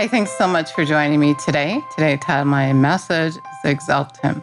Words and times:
Hi, 0.00 0.08
thanks 0.08 0.32
so 0.38 0.48
much 0.48 0.72
for 0.72 0.82
joining 0.86 1.20
me 1.20 1.34
today. 1.34 1.78
Today, 1.94 2.16
title 2.16 2.46
my 2.46 2.72
message 2.72 3.34
is 3.34 3.70
Exalt 3.70 4.16
Him. 4.16 4.42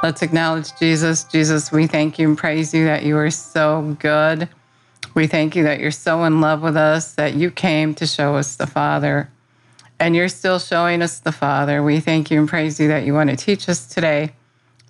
Let's 0.00 0.22
acknowledge 0.22 0.78
Jesus. 0.78 1.24
Jesus, 1.24 1.72
we 1.72 1.88
thank 1.88 2.20
you 2.20 2.28
and 2.28 2.38
praise 2.38 2.72
you 2.72 2.84
that 2.84 3.02
you 3.02 3.16
are 3.16 3.32
so 3.32 3.96
good. 3.98 4.48
We 5.14 5.26
thank 5.26 5.56
you 5.56 5.64
that 5.64 5.80
you're 5.80 5.90
so 5.90 6.22
in 6.22 6.40
love 6.40 6.62
with 6.62 6.76
us, 6.76 7.14
that 7.14 7.34
you 7.34 7.50
came 7.50 7.96
to 7.96 8.06
show 8.06 8.36
us 8.36 8.54
the 8.54 8.68
Father, 8.68 9.28
and 9.98 10.14
you're 10.14 10.28
still 10.28 10.60
showing 10.60 11.02
us 11.02 11.18
the 11.18 11.32
Father. 11.32 11.82
We 11.82 11.98
thank 11.98 12.30
you 12.30 12.38
and 12.38 12.48
praise 12.48 12.78
you 12.78 12.86
that 12.86 13.04
you 13.04 13.12
want 13.12 13.28
to 13.30 13.36
teach 13.36 13.68
us 13.68 13.88
today 13.88 14.30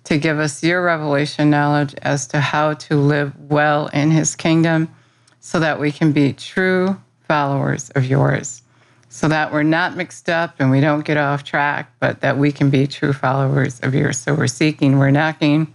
to 0.03 0.19
give 0.19 0.37
us 0.37 0.63
your 0.63 0.83
revelation 0.83 1.49
knowledge 1.49 1.95
as 2.03 2.27
to 2.27 2.39
how 2.39 2.75
to 2.75 2.97
live 2.97 3.33
well 3.49 3.87
in 3.87 4.11
his 4.11 4.35
kingdom 4.35 4.93
so 5.39 5.59
that 5.59 5.79
we 5.79 5.91
can 5.91 6.11
be 6.11 6.33
true 6.33 7.01
followers 7.27 7.89
of 7.95 8.05
yours 8.05 8.62
so 9.13 9.27
that 9.27 9.53
we're 9.53 9.61
not 9.61 9.95
mixed 9.95 10.27
up 10.27 10.55
and 10.57 10.71
we 10.71 10.81
don't 10.81 11.05
get 11.05 11.17
off 11.17 11.43
track, 11.43 11.93
but 11.99 12.21
that 12.21 12.35
we 12.35 12.51
can 12.51 12.71
be 12.71 12.87
true 12.87 13.13
followers 13.13 13.79
of 13.81 13.93
yours. 13.93 14.17
So 14.17 14.33
we're 14.33 14.47
seeking, 14.47 14.97
we're 14.97 15.11
knocking. 15.11 15.71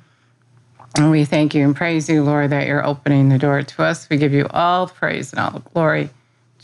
And 0.97 1.12
we 1.12 1.24
thank 1.24 1.55
you 1.55 1.64
and 1.64 1.77
praise 1.77 2.09
you, 2.09 2.24
Lord, 2.24 2.51
that 2.51 2.66
you're 2.66 2.84
opening 2.84 3.28
the 3.28 3.38
door 3.38 3.62
to 3.62 3.83
us. 3.84 4.11
We 4.11 4.16
give 4.16 4.33
you 4.33 4.48
all 4.51 4.88
praise 4.88 5.33
and 5.33 5.38
all 5.38 5.52
the 5.52 5.61
glory. 5.61 6.02
In 6.02 6.11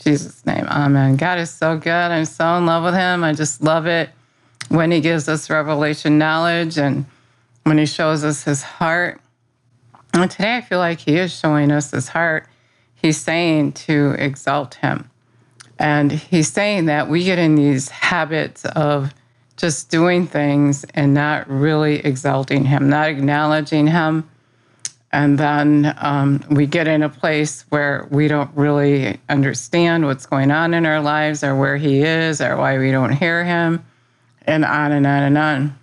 Jesus' 0.03 0.45
name, 0.45 0.65
amen. 0.67 1.15
God 1.15 1.39
is 1.39 1.49
so 1.49 1.77
good. 1.77 1.89
I'm 1.89 2.25
so 2.25 2.57
in 2.57 2.65
love 2.65 2.83
with 2.83 2.93
him. 2.93 3.23
I 3.23 3.31
just 3.31 3.61
love 3.61 3.87
it 3.87 4.09
when 4.67 4.91
he 4.91 4.99
gives 4.99 5.29
us 5.29 5.49
revelation 5.49 6.17
knowledge 6.17 6.77
and 6.77 7.05
when 7.63 7.77
he 7.77 7.85
shows 7.85 8.25
us 8.25 8.43
his 8.43 8.63
heart. 8.63 9.21
And 10.13 10.29
today 10.29 10.57
I 10.57 10.61
feel 10.61 10.79
like 10.79 10.99
he 10.99 11.15
is 11.15 11.33
showing 11.33 11.71
us 11.71 11.91
his 11.91 12.09
heart. 12.09 12.47
He's 12.95 13.17
saying 13.17 13.71
to 13.73 14.13
exalt 14.19 14.73
him 14.75 15.09
and 15.79 16.11
he's 16.11 16.51
saying 16.51 16.85
that 16.85 17.09
we 17.09 17.23
get 17.23 17.39
in 17.39 17.55
these 17.55 17.89
habits 17.89 18.65
of 18.65 19.13
just 19.57 19.89
doing 19.89 20.27
things 20.27 20.85
and 20.93 21.13
not 21.13 21.49
really 21.49 21.99
exalting 21.99 22.65
him, 22.65 22.89
not 22.89 23.07
acknowledging 23.07 23.87
him. 23.87 24.29
And 25.11 25.37
then 25.37 25.95
um, 25.97 26.43
we 26.49 26.65
get 26.65 26.87
in 26.87 27.01
a 27.01 27.09
place 27.09 27.63
where 27.69 28.07
we 28.11 28.27
don't 28.27 28.51
really 28.53 29.19
understand 29.29 30.05
what's 30.05 30.25
going 30.25 30.51
on 30.51 30.73
in 30.73 30.85
our 30.85 30.99
lives 30.99 31.43
or 31.43 31.55
where 31.55 31.77
he 31.77 32.01
is 32.01 32.41
or 32.41 32.57
why 32.57 32.77
we 32.77 32.91
don't 32.91 33.13
hear 33.13 33.45
him, 33.45 33.85
and 34.41 34.65
on 34.65 34.91
and 34.91 35.07
on 35.07 35.23
and 35.23 35.37
on. 35.37 35.79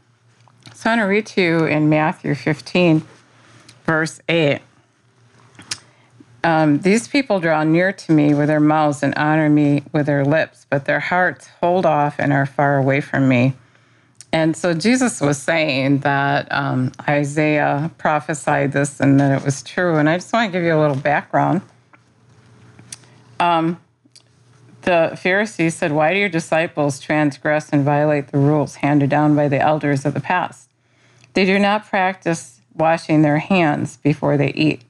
So 0.75 0.91
I'm 0.91 0.99
going 0.99 1.07
to 1.07 1.11
read 1.11 1.27
to 1.27 1.41
you 1.41 1.65
in 1.65 1.89
Matthew 1.89 2.35
15, 2.35 3.03
verse 3.87 4.21
8. 4.29 4.61
Um, 6.45 6.81
These 6.81 7.09
people 7.09 7.39
draw 7.41 7.63
near 7.63 7.93
to 7.93 8.13
me 8.13 8.35
with 8.35 8.49
their 8.49 8.61
mouths 8.61 9.03
and 9.03 9.15
honor 9.17 9.49
me 9.49 9.85
with 9.93 10.07
their 10.07 10.25
lips, 10.25 10.67
but 10.69 10.87
their 10.87 11.01
hearts 11.01 11.49
hold 11.61 11.87
off 11.87 12.17
and 12.19 12.33
are 12.33 12.47
far 12.47 12.77
away 12.77 13.01
from 13.01 13.29
me. 13.29 13.55
And 14.33 14.57
so 14.57 14.73
Jesus 14.73 15.21
was 15.21 15.39
saying 15.39 15.99
that 15.99 16.51
um, 16.51 16.93
Isaiah 17.07 17.91
prophesied 17.99 18.73
this 18.73 18.99
and 18.99 19.21
that 19.21 19.41
it 19.41 19.45
was 19.45 19.63
true. 19.63 19.97
And 19.97 20.09
I 20.09 20.17
just 20.17 20.33
want 20.33 20.51
to 20.51 20.59
give 20.59 20.65
you 20.65 20.75
a 20.75 20.81
little 20.81 20.97
background. 20.97 21.61
Um, 23.39 23.79
the 24.83 25.17
Pharisees 25.21 25.77
said, 25.77 25.93
Why 25.93 26.13
do 26.13 26.19
your 26.19 26.31
disciples 26.31 26.99
transgress 26.99 27.69
and 27.71 27.85
violate 27.85 28.29
the 28.29 28.39
rules 28.39 28.77
handed 28.77 29.11
down 29.11 29.37
by 29.37 29.49
the 29.49 29.61
elders 29.61 30.07
of 30.07 30.15
the 30.15 30.21
past? 30.21 30.71
They 31.35 31.45
do 31.45 31.59
not 31.59 31.87
practice 31.87 32.61
washing 32.75 33.23
their 33.23 33.39
hands 33.39 33.99
before 33.99 34.37
they 34.37 34.53
eat. 34.55 34.83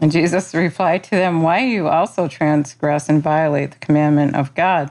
And 0.00 0.10
Jesus 0.10 0.54
replied 0.54 1.04
to 1.04 1.10
them, 1.10 1.42
Why 1.42 1.60
you 1.60 1.88
also 1.88 2.26
transgress 2.26 3.08
and 3.08 3.22
violate 3.22 3.72
the 3.72 3.78
commandment 3.78 4.34
of 4.34 4.54
God 4.54 4.90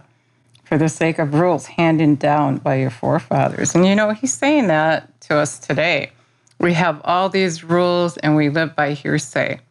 for 0.64 0.78
the 0.78 0.88
sake 0.88 1.18
of 1.18 1.34
rules 1.34 1.66
handed 1.66 2.20
down 2.20 2.58
by 2.58 2.76
your 2.76 2.92
forefathers? 2.92 3.74
And 3.74 3.88
you 3.88 3.96
know, 3.96 4.12
he's 4.12 4.34
saying 4.34 4.68
that 4.68 5.20
to 5.22 5.36
us 5.38 5.58
today. 5.58 6.12
We 6.60 6.74
have 6.74 7.02
all 7.04 7.30
these 7.30 7.64
rules 7.64 8.18
and 8.18 8.36
we 8.36 8.50
live 8.50 8.76
by 8.76 8.94
hearsay. 8.94 9.62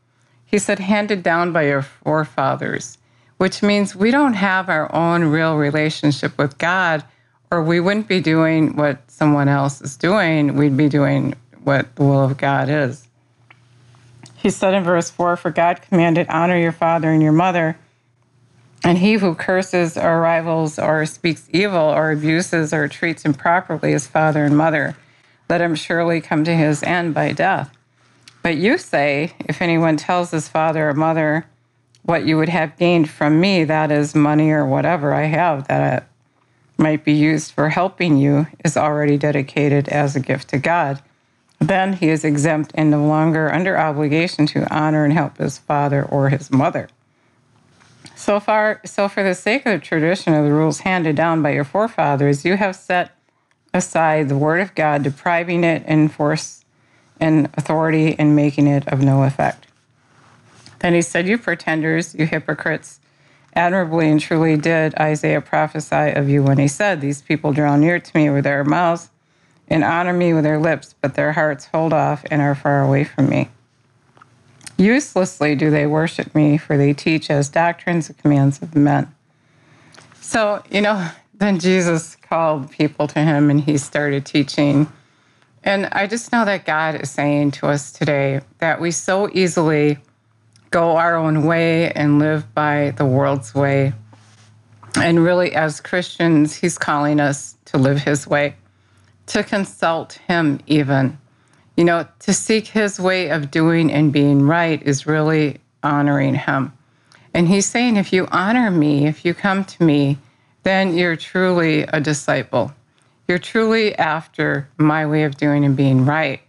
He 0.44 0.58
said, 0.58 0.78
handed 0.78 1.22
down 1.22 1.52
by 1.52 1.64
your 1.66 1.82
forefathers, 1.82 2.96
which 3.36 3.62
means 3.62 3.94
we 3.94 4.10
don't 4.10 4.32
have 4.32 4.68
our 4.68 4.92
own 4.94 5.24
real 5.24 5.56
relationship 5.56 6.36
with 6.38 6.56
God, 6.56 7.04
or 7.50 7.62
we 7.62 7.80
wouldn't 7.80 8.08
be 8.08 8.20
doing 8.20 8.74
what 8.74 9.10
someone 9.10 9.48
else 9.48 9.82
is 9.82 9.96
doing. 9.96 10.56
We'd 10.56 10.76
be 10.76 10.88
doing 10.88 11.34
what 11.64 11.94
the 11.96 12.02
will 12.02 12.24
of 12.24 12.38
God 12.38 12.70
is. 12.70 13.07
He 14.38 14.50
said 14.50 14.72
in 14.72 14.84
verse 14.84 15.10
4 15.10 15.36
For 15.36 15.50
God 15.50 15.82
commanded, 15.82 16.28
Honor 16.28 16.56
your 16.56 16.72
father 16.72 17.10
and 17.10 17.22
your 17.22 17.32
mother. 17.32 17.76
And 18.84 18.98
he 18.98 19.14
who 19.14 19.34
curses 19.34 19.96
or 19.96 20.20
rivals 20.20 20.78
or 20.78 21.04
speaks 21.06 21.48
evil 21.52 21.80
or 21.80 22.12
abuses 22.12 22.72
or 22.72 22.86
treats 22.86 23.24
improperly 23.24 23.90
his 23.90 24.06
father 24.06 24.44
and 24.44 24.56
mother, 24.56 24.96
let 25.50 25.60
him 25.60 25.74
surely 25.74 26.20
come 26.20 26.44
to 26.44 26.54
his 26.54 26.84
end 26.84 27.14
by 27.14 27.32
death. 27.32 27.76
But 28.42 28.56
you 28.56 28.78
say, 28.78 29.32
If 29.40 29.60
anyone 29.60 29.96
tells 29.96 30.30
his 30.30 30.48
father 30.48 30.88
or 30.88 30.94
mother 30.94 31.46
what 32.02 32.24
you 32.24 32.36
would 32.36 32.48
have 32.48 32.78
gained 32.78 33.10
from 33.10 33.40
me, 33.40 33.64
that 33.64 33.90
is 33.90 34.14
money 34.14 34.52
or 34.52 34.64
whatever 34.64 35.12
I 35.12 35.24
have 35.24 35.66
that 35.66 36.08
might 36.78 37.04
be 37.04 37.12
used 37.12 37.50
for 37.50 37.70
helping 37.70 38.16
you, 38.16 38.46
is 38.64 38.76
already 38.76 39.18
dedicated 39.18 39.88
as 39.88 40.14
a 40.14 40.20
gift 40.20 40.48
to 40.50 40.58
God 40.58 41.02
then 41.58 41.94
he 41.94 42.08
is 42.08 42.24
exempt 42.24 42.72
and 42.74 42.90
no 42.90 43.04
longer 43.04 43.52
under 43.52 43.76
obligation 43.76 44.46
to 44.46 44.72
honor 44.74 45.04
and 45.04 45.12
help 45.12 45.38
his 45.38 45.58
father 45.58 46.04
or 46.04 46.28
his 46.28 46.50
mother. 46.50 46.88
So 48.14 48.40
far, 48.40 48.80
so 48.84 49.08
for 49.08 49.22
the 49.22 49.34
sake 49.34 49.66
of 49.66 49.72
the 49.72 49.84
tradition 49.84 50.34
of 50.34 50.44
the 50.44 50.52
rules 50.52 50.80
handed 50.80 51.16
down 51.16 51.42
by 51.42 51.50
your 51.50 51.64
forefathers, 51.64 52.44
you 52.44 52.56
have 52.56 52.76
set 52.76 53.12
aside 53.74 54.28
the 54.28 54.36
word 54.36 54.60
of 54.60 54.74
God, 54.74 55.02
depriving 55.02 55.64
it 55.64 55.84
in 55.86 56.08
force 56.08 56.64
and 57.20 57.48
authority 57.54 58.16
and 58.18 58.36
making 58.36 58.66
it 58.66 58.86
of 58.88 59.02
no 59.02 59.24
effect. 59.24 59.66
Then 60.80 60.94
he 60.94 61.02
said, 61.02 61.26
You 61.26 61.38
pretenders, 61.38 62.14
you 62.14 62.26
hypocrites, 62.26 63.00
admirably 63.54 64.08
and 64.08 64.20
truly 64.20 64.56
did 64.56 64.94
Isaiah 64.96 65.40
prophesy 65.40 66.12
of 66.12 66.28
you 66.28 66.42
when 66.42 66.58
he 66.58 66.68
said, 66.68 67.00
These 67.00 67.22
people 67.22 67.52
draw 67.52 67.76
near 67.76 67.98
to 67.98 68.16
me 68.16 68.30
with 68.30 68.44
their 68.44 68.64
mouths 68.64 69.10
and 69.70 69.84
honor 69.84 70.12
me 70.12 70.32
with 70.32 70.44
their 70.44 70.58
lips, 70.58 70.94
but 71.00 71.14
their 71.14 71.32
hearts 71.32 71.66
hold 71.66 71.92
off 71.92 72.24
and 72.30 72.40
are 72.40 72.54
far 72.54 72.82
away 72.82 73.04
from 73.04 73.28
me. 73.28 73.48
Uselessly 74.76 75.54
do 75.54 75.70
they 75.70 75.86
worship 75.86 76.34
me, 76.34 76.56
for 76.56 76.76
they 76.76 76.92
teach 76.92 77.30
as 77.30 77.48
doctrines 77.48 78.08
the 78.08 78.14
commands 78.14 78.62
of 78.62 78.74
men. 78.74 79.12
So, 80.20 80.62
you 80.70 80.80
know, 80.80 81.10
then 81.34 81.58
Jesus 81.58 82.16
called 82.16 82.70
people 82.70 83.06
to 83.08 83.20
him 83.20 83.50
and 83.50 83.60
he 83.60 83.78
started 83.78 84.24
teaching. 84.24 84.90
And 85.64 85.86
I 85.86 86.06
just 86.06 86.32
know 86.32 86.44
that 86.44 86.64
God 86.64 87.00
is 87.00 87.10
saying 87.10 87.52
to 87.52 87.66
us 87.66 87.92
today 87.92 88.40
that 88.58 88.80
we 88.80 88.90
so 88.90 89.28
easily 89.32 89.98
go 90.70 90.96
our 90.96 91.16
own 91.16 91.44
way 91.44 91.90
and 91.92 92.18
live 92.18 92.54
by 92.54 92.92
the 92.96 93.04
world's 93.04 93.54
way. 93.54 93.92
And 94.96 95.22
really, 95.22 95.54
as 95.54 95.80
Christians, 95.80 96.54
He's 96.54 96.78
calling 96.78 97.20
us 97.20 97.56
to 97.66 97.78
live 97.78 97.98
His 97.98 98.26
way 98.26 98.56
to 99.28 99.44
consult 99.44 100.14
him, 100.26 100.60
even. 100.66 101.18
You 101.76 101.84
know, 101.84 102.08
to 102.20 102.32
seek 102.32 102.66
his 102.66 102.98
way 102.98 103.28
of 103.28 103.50
doing 103.50 103.92
and 103.92 104.12
being 104.12 104.42
right 104.42 104.82
is 104.82 105.06
really 105.06 105.58
honoring 105.82 106.34
him. 106.34 106.72
And 107.34 107.46
he's 107.46 107.66
saying, 107.66 107.96
if 107.96 108.12
you 108.12 108.26
honor 108.32 108.70
me, 108.70 109.06
if 109.06 109.24
you 109.24 109.34
come 109.34 109.64
to 109.64 109.84
me, 109.84 110.18
then 110.64 110.96
you're 110.96 111.16
truly 111.16 111.82
a 111.82 112.00
disciple. 112.00 112.72
You're 113.28 113.38
truly 113.38 113.94
after 113.96 114.68
my 114.78 115.06
way 115.06 115.22
of 115.24 115.36
doing 115.36 115.64
and 115.64 115.76
being 115.76 116.04
right. 116.04 116.40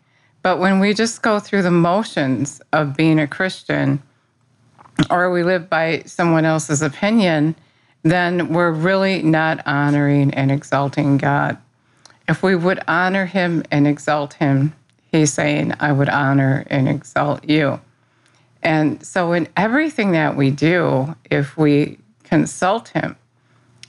But 0.41 0.59
when 0.59 0.79
we 0.79 0.93
just 0.93 1.21
go 1.21 1.39
through 1.39 1.63
the 1.63 1.71
motions 1.71 2.61
of 2.71 2.95
being 2.95 3.19
a 3.19 3.27
Christian, 3.27 4.01
or 5.11 5.31
we 5.31 5.43
live 5.43 5.69
by 5.69 6.03
someone 6.05 6.45
else's 6.45 6.81
opinion, 6.81 7.55
then 8.03 8.51
we're 8.53 8.71
really 8.71 9.21
not 9.21 9.61
honoring 9.67 10.33
and 10.33 10.49
exalting 10.49 11.17
God 11.17 11.57
if 12.29 12.43
we 12.43 12.55
would 12.55 12.79
honor 12.87 13.25
him 13.25 13.63
and 13.71 13.87
exalt 13.87 14.33
him, 14.33 14.73
he's 15.11 15.33
saying, 15.33 15.73
I 15.79 15.91
would 15.91 16.09
honor 16.09 16.63
and 16.67 16.87
exalt 16.87 17.43
you. 17.43 17.81
And 18.61 19.03
so, 19.03 19.33
in 19.33 19.47
everything 19.57 20.11
that 20.11 20.37
we 20.37 20.51
do, 20.51 21.15
if 21.31 21.57
we 21.57 21.97
consult 22.23 22.89
him, 22.89 23.15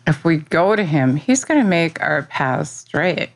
if 0.06 0.24
we 0.24 0.38
go 0.38 0.74
to 0.74 0.84
him, 0.84 1.16
he's 1.16 1.44
going 1.44 1.60
to 1.60 1.68
make 1.68 2.00
our 2.00 2.22
paths 2.22 2.70
straight. 2.70 3.28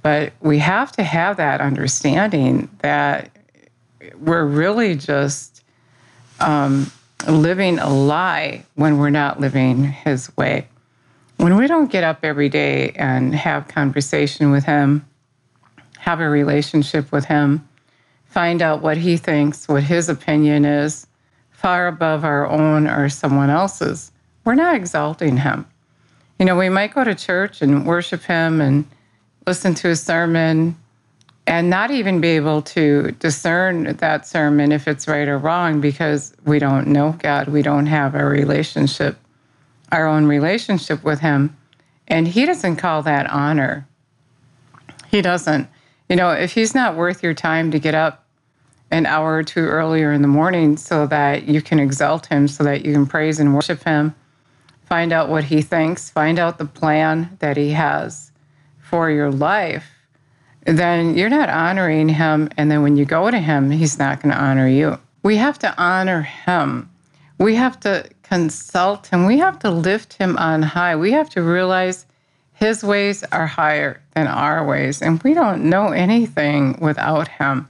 But 0.00 0.32
we 0.40 0.58
have 0.60 0.92
to 0.92 1.02
have 1.02 1.36
that 1.36 1.60
understanding 1.60 2.70
that 2.78 3.30
we're 4.18 4.46
really 4.46 4.94
just 4.94 5.62
um, 6.40 6.90
living 7.28 7.78
a 7.78 7.90
lie 7.90 8.64
when 8.76 8.96
we're 8.98 9.10
not 9.10 9.40
living 9.40 9.84
his 9.84 10.34
way 10.38 10.68
when 11.42 11.56
we 11.56 11.66
don't 11.66 11.90
get 11.90 12.04
up 12.04 12.20
every 12.22 12.48
day 12.48 12.92
and 12.94 13.34
have 13.34 13.66
conversation 13.66 14.50
with 14.50 14.64
him, 14.64 15.04
have 15.98 16.20
a 16.20 16.28
relationship 16.28 17.10
with 17.10 17.24
him, 17.24 17.68
find 18.26 18.62
out 18.62 18.80
what 18.80 18.96
he 18.96 19.16
thinks, 19.16 19.66
what 19.66 19.82
his 19.82 20.08
opinion 20.08 20.64
is, 20.64 21.06
far 21.50 21.88
above 21.88 22.24
our 22.24 22.46
own 22.46 22.86
or 22.86 23.08
someone 23.08 23.50
else's, 23.50 24.12
we're 24.44 24.54
not 24.54 24.74
exalting 24.74 25.36
him. 25.36 25.66
You 26.38 26.46
know, 26.46 26.56
we 26.56 26.68
might 26.68 26.92
go 26.92 27.04
to 27.04 27.14
church 27.14 27.62
and 27.62 27.86
worship 27.86 28.22
Him 28.22 28.60
and 28.60 28.84
listen 29.46 29.74
to 29.74 29.90
a 29.90 29.96
sermon 29.96 30.76
and 31.46 31.70
not 31.70 31.92
even 31.92 32.20
be 32.20 32.30
able 32.30 32.62
to 32.62 33.12
discern 33.20 33.96
that 33.98 34.26
sermon 34.26 34.72
if 34.72 34.88
it's 34.88 35.06
right 35.06 35.28
or 35.28 35.38
wrong 35.38 35.80
because 35.80 36.34
we 36.44 36.58
don't 36.58 36.88
know 36.88 37.16
God. 37.20 37.46
We 37.46 37.62
don't 37.62 37.86
have 37.86 38.16
a 38.16 38.24
relationship, 38.24 39.18
our 39.92 40.06
own 40.06 40.26
relationship 40.26 41.04
with 41.04 41.20
Him. 41.20 41.56
And 42.08 42.26
He 42.26 42.44
doesn't 42.44 42.76
call 42.76 43.02
that 43.02 43.30
honor. 43.30 43.86
He 45.08 45.22
doesn't. 45.22 45.68
You 46.08 46.16
know, 46.16 46.30
if 46.30 46.52
He's 46.52 46.74
not 46.74 46.96
worth 46.96 47.22
your 47.22 47.34
time 47.34 47.70
to 47.70 47.78
get 47.78 47.94
up 47.94 48.26
an 48.90 49.06
hour 49.06 49.36
or 49.36 49.42
two 49.44 49.60
earlier 49.60 50.12
in 50.12 50.22
the 50.22 50.28
morning 50.28 50.76
so 50.76 51.06
that 51.06 51.44
you 51.44 51.62
can 51.62 51.78
exalt 51.78 52.26
Him, 52.26 52.48
so 52.48 52.64
that 52.64 52.84
you 52.84 52.92
can 52.92 53.06
praise 53.06 53.38
and 53.38 53.54
worship 53.54 53.84
Him, 53.84 54.14
find 54.86 55.12
out 55.12 55.28
what 55.28 55.44
He 55.44 55.62
thinks, 55.62 56.10
find 56.10 56.40
out 56.40 56.58
the 56.58 56.64
plan 56.64 57.36
that 57.38 57.56
He 57.56 57.70
has 57.70 58.32
for 58.80 59.08
your 59.08 59.30
life 59.30 59.86
then 60.64 61.16
you're 61.16 61.28
not 61.28 61.48
honoring 61.48 62.08
him. 62.08 62.48
And 62.56 62.70
then 62.70 62.82
when 62.82 62.96
you 62.96 63.04
go 63.04 63.30
to 63.30 63.38
him, 63.38 63.70
he's 63.70 63.98
not 63.98 64.20
going 64.20 64.34
to 64.34 64.40
honor 64.40 64.68
you. 64.68 64.98
We 65.22 65.36
have 65.36 65.58
to 65.60 65.74
honor 65.80 66.22
him. 66.22 66.90
We 67.38 67.54
have 67.56 67.78
to 67.80 68.08
consult 68.32 69.08
him. 69.08 69.26
We 69.26 69.36
have 69.40 69.58
to 69.58 69.70
lift 69.70 70.14
him 70.14 70.38
on 70.38 70.62
high. 70.62 70.96
We 70.96 71.12
have 71.12 71.28
to 71.30 71.42
realize 71.42 72.06
his 72.54 72.82
ways 72.82 73.22
are 73.24 73.46
higher 73.46 74.00
than 74.14 74.26
our 74.26 74.64
ways. 74.64 75.02
And 75.02 75.22
we 75.22 75.34
don't 75.34 75.68
know 75.68 75.88
anything 75.88 76.78
without 76.80 77.28
him. 77.28 77.68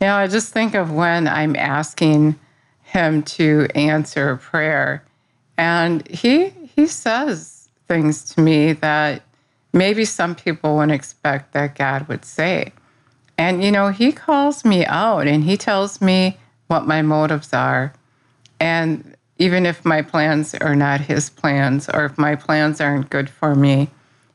You 0.00 0.06
know, 0.06 0.16
I 0.16 0.26
just 0.26 0.54
think 0.54 0.74
of 0.74 0.90
when 0.90 1.28
I'm 1.28 1.54
asking 1.54 2.38
him 2.82 3.22
to 3.24 3.68
answer 3.74 4.30
a 4.30 4.38
prayer. 4.38 5.04
And 5.58 6.08
he 6.08 6.48
he 6.74 6.86
says 6.86 7.68
things 7.86 8.24
to 8.34 8.40
me 8.40 8.72
that 8.72 9.20
maybe 9.74 10.06
some 10.06 10.34
people 10.34 10.76
wouldn't 10.76 10.92
expect 10.92 11.52
that 11.52 11.74
God 11.74 12.08
would 12.08 12.24
say. 12.24 12.72
And, 13.36 13.62
you 13.62 13.70
know, 13.70 13.88
He 13.90 14.12
calls 14.12 14.64
me 14.64 14.86
out 14.86 15.26
and 15.26 15.44
He 15.44 15.58
tells 15.58 16.00
me 16.00 16.38
what 16.68 16.86
my 16.86 17.02
motives 17.02 17.52
are. 17.52 17.92
And 18.58 19.09
even 19.40 19.64
if 19.64 19.86
my 19.86 20.02
plans 20.02 20.54
are 20.54 20.76
not 20.76 21.00
His 21.00 21.30
plans 21.30 21.88
or 21.88 22.04
if 22.04 22.18
my 22.18 22.36
plans 22.36 22.78
aren't 22.80 23.08
good 23.10 23.28
for 23.30 23.54
me, 23.54 23.88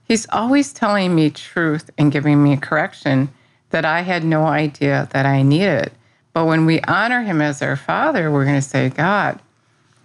He's 0.04 0.28
always 0.30 0.74
telling 0.74 1.16
me 1.16 1.30
truth 1.30 1.90
and 1.98 2.12
giving 2.12 2.44
me 2.44 2.58
correction 2.58 3.30
that 3.70 3.86
I 3.86 4.02
had 4.02 4.24
no 4.24 4.46
idea 4.46 5.08
that 5.14 5.26
I 5.26 5.44
needed. 5.44 5.92
But 6.34 6.46
when 6.46 6.66
we 6.66 6.82
honor 6.82 7.22
Him 7.22 7.40
as 7.40 7.62
our 7.62 7.76
Father, 7.76 8.32
we're 8.32 8.46
going 8.46 8.58
to 8.58 8.62
say, 8.62 8.90
God, 8.90 9.40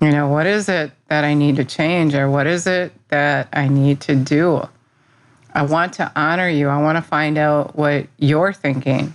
you 0.03 0.11
know, 0.11 0.29
what 0.29 0.47
is 0.47 0.69
it 0.69 0.93
that 1.09 1.25
I 1.25 1.35
need 1.35 1.57
to 1.57 1.65
change 1.65 2.15
or 2.15 2.31
what 2.31 2.47
is 2.47 2.67
it 2.67 2.93
that 3.09 3.49
I 3.55 3.69
need 3.69 4.01
to 4.03 4.15
do? 4.15 4.69
I 5.55 5.63
want 5.63 5.95
to 5.95 6.13
honor 6.15 6.49
you. 6.49 6.69
I 6.69 6.81
want 6.81 6.97
to 6.97 7.03
find 7.03 7.39
out 7.39 7.75
what 7.75 8.07
you're 8.19 8.53
thinking. 8.53 9.15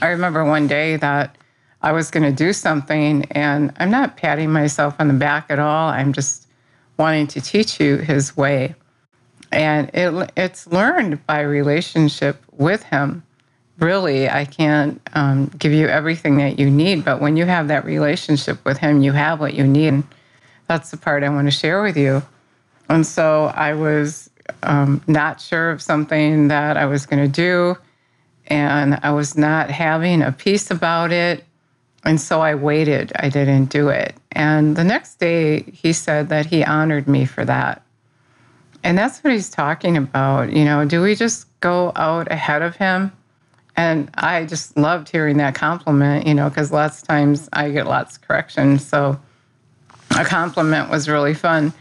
I 0.00 0.08
remember 0.08 0.44
one 0.44 0.68
day 0.68 0.96
that 0.96 1.36
I 1.82 1.92
was 1.92 2.10
going 2.10 2.24
to 2.24 2.32
do 2.32 2.52
something, 2.52 3.24
and 3.32 3.72
I'm 3.76 3.90
not 3.90 4.16
patting 4.16 4.50
myself 4.50 4.96
on 4.98 5.08
the 5.08 5.14
back 5.14 5.46
at 5.50 5.58
all. 5.58 5.88
I'm 5.88 6.12
just 6.12 6.46
wanting 6.96 7.26
to 7.28 7.40
teach 7.40 7.78
you 7.78 7.96
his 7.96 8.36
way. 8.36 8.74
And 9.52 9.90
it, 9.94 10.32
it's 10.36 10.66
learned 10.66 11.24
by 11.26 11.40
relationship 11.40 12.42
with 12.52 12.82
him. 12.82 13.22
Really, 13.78 14.28
I 14.28 14.46
can't 14.46 15.00
um, 15.12 15.46
give 15.58 15.72
you 15.72 15.86
everything 15.86 16.38
that 16.38 16.58
you 16.58 16.70
need, 16.70 17.04
but 17.04 17.20
when 17.20 17.36
you 17.36 17.44
have 17.44 17.68
that 17.68 17.84
relationship 17.84 18.64
with 18.64 18.78
him, 18.78 19.02
you 19.02 19.12
have 19.12 19.38
what 19.38 19.54
you 19.54 19.64
need. 19.64 19.88
And 19.88 20.04
that's 20.66 20.90
the 20.90 20.96
part 20.96 21.22
I 21.22 21.28
want 21.28 21.46
to 21.46 21.50
share 21.50 21.82
with 21.82 21.96
you. 21.96 22.22
And 22.88 23.06
so 23.06 23.52
I 23.54 23.74
was 23.74 24.30
um, 24.62 25.02
not 25.06 25.40
sure 25.40 25.70
of 25.70 25.82
something 25.82 26.48
that 26.48 26.76
I 26.76 26.86
was 26.86 27.06
going 27.06 27.22
to 27.22 27.28
do, 27.28 27.76
and 28.46 28.98
I 29.02 29.10
was 29.12 29.36
not 29.36 29.70
having 29.70 30.22
a 30.22 30.32
peace 30.32 30.70
about 30.70 31.12
it. 31.12 31.44
And 32.06 32.20
so 32.20 32.40
I 32.40 32.54
waited. 32.54 33.12
I 33.16 33.28
didn't 33.28 33.66
do 33.66 33.88
it. 33.88 34.14
And 34.30 34.76
the 34.76 34.84
next 34.84 35.16
day, 35.16 35.62
he 35.62 35.92
said 35.92 36.28
that 36.28 36.46
he 36.46 36.64
honored 36.64 37.08
me 37.08 37.26
for 37.26 37.44
that. 37.44 37.82
And 38.84 38.96
that's 38.96 39.22
what 39.24 39.32
he's 39.32 39.50
talking 39.50 39.96
about. 39.96 40.52
You 40.52 40.64
know, 40.64 40.84
do 40.84 41.02
we 41.02 41.16
just 41.16 41.48
go 41.58 41.92
out 41.96 42.30
ahead 42.30 42.62
of 42.62 42.76
him? 42.76 43.10
And 43.76 44.08
I 44.14 44.44
just 44.44 44.76
loved 44.76 45.08
hearing 45.08 45.38
that 45.38 45.56
compliment, 45.56 46.28
you 46.28 46.34
know, 46.34 46.48
because 46.48 46.70
lots 46.70 47.02
of 47.02 47.08
times 47.08 47.48
I 47.52 47.70
get 47.70 47.86
lots 47.88 48.16
of 48.16 48.22
correction. 48.22 48.78
So 48.78 49.20
a 50.16 50.24
compliment 50.24 50.88
was 50.88 51.08
really 51.08 51.34
fun 51.34 51.72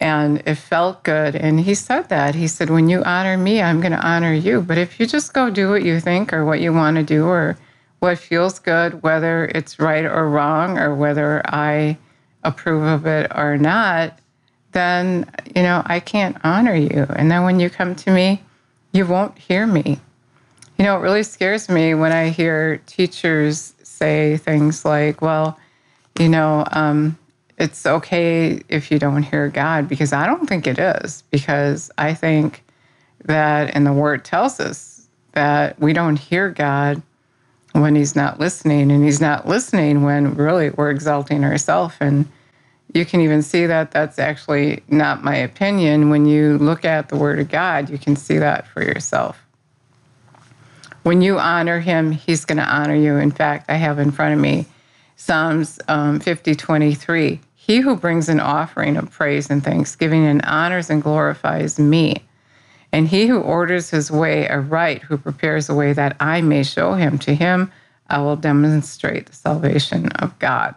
and 0.00 0.42
it 0.46 0.54
felt 0.54 1.04
good. 1.04 1.36
And 1.36 1.60
he 1.60 1.74
said 1.74 2.08
that. 2.08 2.34
He 2.34 2.48
said, 2.48 2.70
When 2.70 2.88
you 2.88 3.04
honor 3.04 3.36
me, 3.36 3.60
I'm 3.60 3.80
going 3.80 3.92
to 3.92 4.00
honor 4.00 4.32
you. 4.32 4.62
But 4.62 4.78
if 4.78 4.98
you 4.98 5.06
just 5.06 5.34
go 5.34 5.50
do 5.50 5.68
what 5.68 5.82
you 5.82 6.00
think 6.00 6.32
or 6.32 6.46
what 6.46 6.60
you 6.60 6.72
want 6.72 6.96
to 6.96 7.02
do 7.02 7.26
or 7.26 7.58
what 8.00 8.18
feels 8.18 8.58
good, 8.58 9.02
whether 9.02 9.44
it's 9.54 9.78
right 9.78 10.04
or 10.04 10.28
wrong 10.28 10.78
or 10.78 10.94
whether 10.94 11.42
I 11.46 11.96
approve 12.42 12.82
of 12.82 13.06
it 13.06 13.30
or 13.34 13.56
not, 13.56 14.18
then, 14.72 15.30
you 15.54 15.62
know, 15.62 15.82
I 15.84 16.00
can't 16.00 16.36
honor 16.42 16.74
you. 16.74 17.06
And 17.16 17.30
then 17.30 17.44
when 17.44 17.60
you 17.60 17.70
come 17.70 17.94
to 17.96 18.10
me, 18.10 18.42
you 18.92 19.06
won't 19.06 19.38
hear 19.38 19.66
me. 19.66 20.00
You 20.78 20.84
know, 20.84 20.96
it 20.96 21.00
really 21.00 21.22
scares 21.22 21.68
me 21.68 21.94
when 21.94 22.12
I 22.12 22.30
hear 22.30 22.78
teachers 22.86 23.74
say 23.82 24.38
things 24.38 24.84
like, 24.84 25.20
well, 25.20 25.58
you 26.18 26.28
know, 26.28 26.64
um, 26.72 27.18
it's 27.58 27.84
okay 27.84 28.62
if 28.70 28.90
you 28.90 28.98
don't 28.98 29.22
hear 29.22 29.48
God 29.48 29.88
because 29.88 30.14
I 30.14 30.26
don't 30.26 30.46
think 30.46 30.66
it 30.66 30.78
is 30.78 31.22
because 31.30 31.90
I 31.98 32.14
think 32.14 32.64
that 33.26 33.76
and 33.76 33.86
the 33.86 33.92
word 33.92 34.24
tells 34.24 34.58
us 34.58 35.06
that 35.32 35.78
we 35.78 35.92
don't 35.92 36.16
hear 36.16 36.48
God 36.48 37.02
when 37.72 37.94
he's 37.94 38.16
not 38.16 38.40
listening 38.40 38.90
and 38.90 39.04
he's 39.04 39.20
not 39.20 39.46
listening 39.46 40.02
when 40.02 40.34
really 40.34 40.70
we're 40.70 40.90
exalting 40.90 41.44
ourselves 41.44 41.94
and 42.00 42.26
you 42.92 43.04
can 43.04 43.20
even 43.20 43.42
see 43.42 43.66
that 43.66 43.92
that's 43.92 44.18
actually 44.18 44.82
not 44.88 45.22
my 45.22 45.36
opinion. 45.36 46.10
When 46.10 46.26
you 46.26 46.58
look 46.58 46.84
at 46.84 47.08
the 47.08 47.16
word 47.16 47.38
of 47.38 47.48
God 47.48 47.88
you 47.88 47.98
can 47.98 48.16
see 48.16 48.38
that 48.38 48.66
for 48.66 48.82
yourself. 48.82 49.38
When 51.02 51.22
you 51.22 51.38
honor 51.38 51.80
him 51.80 52.10
he's 52.10 52.44
going 52.44 52.58
to 52.58 52.64
honor 52.64 52.96
you. 52.96 53.16
In 53.16 53.30
fact 53.30 53.70
I 53.70 53.74
have 53.74 53.98
in 53.98 54.10
front 54.10 54.34
of 54.34 54.40
me 54.40 54.66
Psalms 55.16 55.78
um, 55.88 56.18
50 56.18 56.54
23 56.54 57.40
he 57.54 57.78
who 57.78 57.94
brings 57.94 58.28
an 58.28 58.40
offering 58.40 58.96
of 58.96 59.10
praise 59.10 59.48
and 59.48 59.62
thanksgiving 59.62 60.26
and 60.26 60.42
honors 60.44 60.90
and 60.90 61.02
glorifies 61.02 61.78
me. 61.78 62.24
And 62.92 63.08
he 63.08 63.26
who 63.26 63.40
orders 63.40 63.90
his 63.90 64.10
way 64.10 64.48
aright, 64.48 65.02
who 65.02 65.16
prepares 65.16 65.68
a 65.68 65.74
way 65.74 65.92
that 65.92 66.16
I 66.18 66.40
may 66.40 66.62
show 66.62 66.94
him, 66.94 67.18
to 67.18 67.34
him 67.34 67.70
I 68.08 68.20
will 68.20 68.36
demonstrate 68.36 69.26
the 69.26 69.32
salvation 69.32 70.08
of 70.12 70.36
God. 70.38 70.74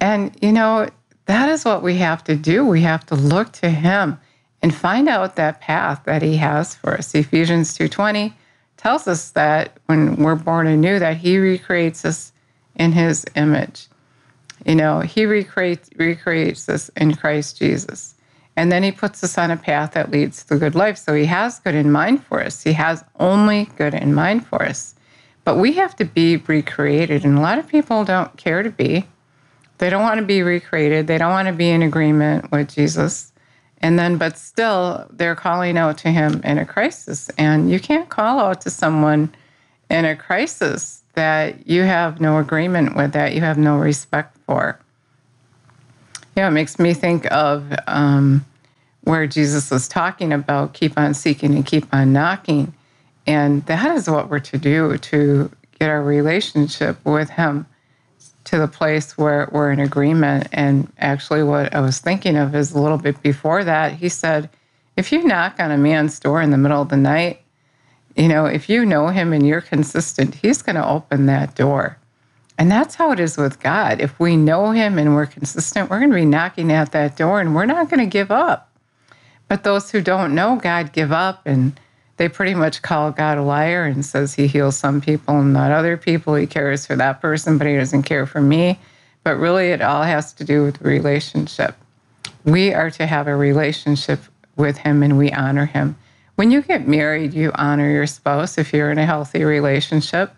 And, 0.00 0.36
you 0.40 0.52
know, 0.52 0.88
that 1.26 1.48
is 1.48 1.64
what 1.64 1.82
we 1.82 1.96
have 1.96 2.22
to 2.24 2.36
do. 2.36 2.64
We 2.64 2.82
have 2.82 3.04
to 3.06 3.14
look 3.14 3.52
to 3.52 3.70
him 3.70 4.18
and 4.62 4.74
find 4.74 5.08
out 5.08 5.36
that 5.36 5.60
path 5.60 6.02
that 6.04 6.22
he 6.22 6.36
has 6.36 6.74
for 6.74 6.94
us. 6.94 7.14
Ephesians 7.14 7.76
2:20 7.76 8.34
tells 8.76 9.06
us 9.08 9.30
that 9.30 9.78
when 9.86 10.16
we're 10.16 10.34
born 10.34 10.66
anew 10.66 10.98
that 10.98 11.16
he 11.16 11.38
recreates 11.38 12.04
us 12.04 12.32
in 12.76 12.92
his 12.92 13.24
image. 13.34 13.88
You 14.64 14.76
know, 14.76 15.00
he 15.00 15.26
recreates, 15.26 15.90
recreates 15.96 16.68
us 16.68 16.88
in 16.96 17.14
Christ 17.14 17.58
Jesus. 17.58 18.14
And 18.56 18.70
then 18.70 18.82
he 18.82 18.92
puts 18.92 19.24
us 19.24 19.38
on 19.38 19.50
a 19.50 19.56
path 19.56 19.92
that 19.92 20.10
leads 20.10 20.44
to 20.44 20.58
good 20.58 20.74
life. 20.74 20.98
So 20.98 21.14
he 21.14 21.24
has 21.26 21.58
good 21.60 21.74
in 21.74 21.90
mind 21.90 22.24
for 22.24 22.42
us. 22.42 22.62
He 22.62 22.74
has 22.74 23.04
only 23.18 23.70
good 23.76 23.94
in 23.94 24.12
mind 24.12 24.46
for 24.46 24.62
us. 24.62 24.94
But 25.44 25.56
we 25.56 25.72
have 25.72 25.96
to 25.96 26.04
be 26.04 26.36
recreated. 26.36 27.24
And 27.24 27.38
a 27.38 27.40
lot 27.40 27.58
of 27.58 27.66
people 27.66 28.04
don't 28.04 28.36
care 28.36 28.62
to 28.62 28.70
be. 28.70 29.06
They 29.78 29.90
don't 29.90 30.02
want 30.02 30.20
to 30.20 30.26
be 30.26 30.42
recreated. 30.42 31.06
They 31.06 31.18
don't 31.18 31.30
want 31.30 31.48
to 31.48 31.54
be 31.54 31.70
in 31.70 31.82
agreement 31.82 32.52
with 32.52 32.68
Jesus. 32.72 33.32
And 33.78 33.98
then, 33.98 34.16
but 34.16 34.38
still, 34.38 35.06
they're 35.10 35.34
calling 35.34 35.76
out 35.76 35.98
to 35.98 36.10
him 36.10 36.40
in 36.44 36.58
a 36.58 36.64
crisis. 36.64 37.30
And 37.30 37.70
you 37.70 37.80
can't 37.80 38.08
call 38.08 38.38
out 38.38 38.60
to 38.60 38.70
someone 38.70 39.34
in 39.90 40.04
a 40.04 40.14
crisis 40.14 41.02
that 41.14 41.66
you 41.66 41.82
have 41.82 42.20
no 42.20 42.38
agreement 42.38 42.96
with, 42.96 43.12
that 43.12 43.34
you 43.34 43.40
have 43.40 43.58
no 43.58 43.76
respect 43.76 44.36
for. 44.46 44.78
Yeah, 46.36 46.48
it 46.48 46.52
makes 46.52 46.78
me 46.78 46.94
think 46.94 47.30
of 47.30 47.74
um, 47.86 48.44
where 49.02 49.26
Jesus 49.26 49.70
was 49.70 49.88
talking 49.88 50.32
about 50.32 50.72
keep 50.72 50.96
on 50.98 51.14
seeking 51.14 51.54
and 51.54 51.66
keep 51.66 51.92
on 51.92 52.12
knocking. 52.12 52.72
And 53.26 53.64
that 53.66 53.96
is 53.96 54.08
what 54.08 54.30
we're 54.30 54.40
to 54.40 54.58
do 54.58 54.96
to 54.96 55.50
get 55.78 55.90
our 55.90 56.02
relationship 56.02 57.04
with 57.04 57.30
Him 57.30 57.66
to 58.44 58.58
the 58.58 58.68
place 58.68 59.16
where 59.16 59.48
we're 59.52 59.70
in 59.70 59.80
agreement. 59.80 60.48
And 60.52 60.90
actually, 60.98 61.42
what 61.42 61.74
I 61.74 61.80
was 61.80 61.98
thinking 61.98 62.36
of 62.36 62.54
is 62.54 62.72
a 62.72 62.80
little 62.80 62.98
bit 62.98 63.22
before 63.22 63.62
that, 63.64 63.92
He 63.92 64.08
said, 64.08 64.48
if 64.96 65.12
you 65.12 65.24
knock 65.24 65.56
on 65.58 65.70
a 65.70 65.78
man's 65.78 66.18
door 66.18 66.42
in 66.42 66.50
the 66.50 66.58
middle 66.58 66.82
of 66.82 66.88
the 66.88 66.96
night, 66.96 67.40
you 68.16 68.28
know, 68.28 68.46
if 68.46 68.68
you 68.68 68.84
know 68.84 69.08
Him 69.08 69.32
and 69.32 69.46
you're 69.46 69.60
consistent, 69.60 70.34
He's 70.34 70.62
going 70.62 70.76
to 70.76 70.86
open 70.86 71.26
that 71.26 71.54
door. 71.54 71.98
And 72.62 72.70
that's 72.70 72.94
how 72.94 73.10
it 73.10 73.18
is 73.18 73.36
with 73.36 73.58
God. 73.58 74.00
If 74.00 74.20
we 74.20 74.36
know 74.36 74.70
Him 74.70 74.96
and 74.96 75.16
we're 75.16 75.26
consistent, 75.26 75.90
we're 75.90 75.98
going 75.98 76.12
to 76.12 76.14
be 76.14 76.24
knocking 76.24 76.70
at 76.70 76.92
that 76.92 77.16
door 77.16 77.40
and 77.40 77.56
we're 77.56 77.66
not 77.66 77.90
going 77.90 77.98
to 77.98 78.06
give 78.06 78.30
up. 78.30 78.70
But 79.48 79.64
those 79.64 79.90
who 79.90 80.00
don't 80.00 80.32
know 80.32 80.54
God 80.62 80.92
give 80.92 81.10
up 81.10 81.44
and 81.44 81.72
they 82.18 82.28
pretty 82.28 82.54
much 82.54 82.80
call 82.80 83.10
God 83.10 83.36
a 83.36 83.42
liar 83.42 83.82
and 83.82 84.06
says 84.06 84.34
he 84.34 84.46
heals 84.46 84.76
some 84.76 85.00
people 85.00 85.40
and 85.40 85.52
not 85.52 85.72
other 85.72 85.96
people. 85.96 86.36
He 86.36 86.46
cares 86.46 86.86
for 86.86 86.94
that 86.94 87.20
person, 87.20 87.58
but 87.58 87.66
he 87.66 87.74
doesn't 87.74 88.04
care 88.04 88.26
for 88.26 88.40
me. 88.40 88.78
But 89.24 89.38
really, 89.38 89.70
it 89.70 89.82
all 89.82 90.04
has 90.04 90.32
to 90.34 90.44
do 90.44 90.62
with 90.62 90.80
relationship. 90.82 91.74
We 92.44 92.72
are 92.72 92.92
to 92.92 93.06
have 93.06 93.26
a 93.26 93.34
relationship 93.34 94.20
with 94.54 94.76
him 94.76 95.02
and 95.02 95.18
we 95.18 95.32
honor 95.32 95.66
him. 95.66 95.96
When 96.36 96.52
you 96.52 96.62
get 96.62 96.86
married, 96.86 97.34
you 97.34 97.50
honor 97.56 97.90
your 97.90 98.06
spouse 98.06 98.56
if 98.56 98.72
you're 98.72 98.92
in 98.92 98.98
a 98.98 99.04
healthy 99.04 99.42
relationship. 99.42 100.32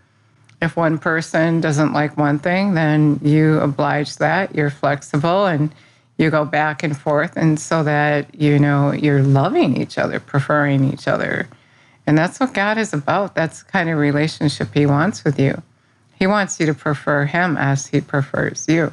If 0.64 0.76
one 0.76 0.96
person 0.96 1.60
doesn't 1.60 1.92
like 1.92 2.16
one 2.16 2.38
thing, 2.38 2.72
then 2.72 3.20
you 3.22 3.60
oblige 3.60 4.16
that. 4.16 4.54
You're 4.54 4.70
flexible 4.70 5.44
and 5.44 5.70
you 6.16 6.30
go 6.30 6.46
back 6.46 6.82
and 6.82 6.96
forth 6.96 7.36
and 7.36 7.60
so 7.60 7.82
that 7.82 8.34
you 8.34 8.58
know 8.58 8.90
you're 8.90 9.22
loving 9.22 9.76
each 9.76 9.98
other, 9.98 10.18
preferring 10.20 10.90
each 10.90 11.06
other. 11.06 11.46
And 12.06 12.16
that's 12.16 12.40
what 12.40 12.54
God 12.54 12.78
is 12.78 12.94
about. 12.94 13.34
That's 13.34 13.62
the 13.62 13.70
kind 13.70 13.90
of 13.90 13.98
relationship 13.98 14.72
he 14.72 14.86
wants 14.86 15.22
with 15.22 15.38
you. 15.38 15.60
He 16.18 16.26
wants 16.26 16.58
you 16.58 16.64
to 16.64 16.74
prefer 16.74 17.26
him 17.26 17.58
as 17.58 17.86
he 17.86 18.00
prefers 18.00 18.64
you. 18.66 18.90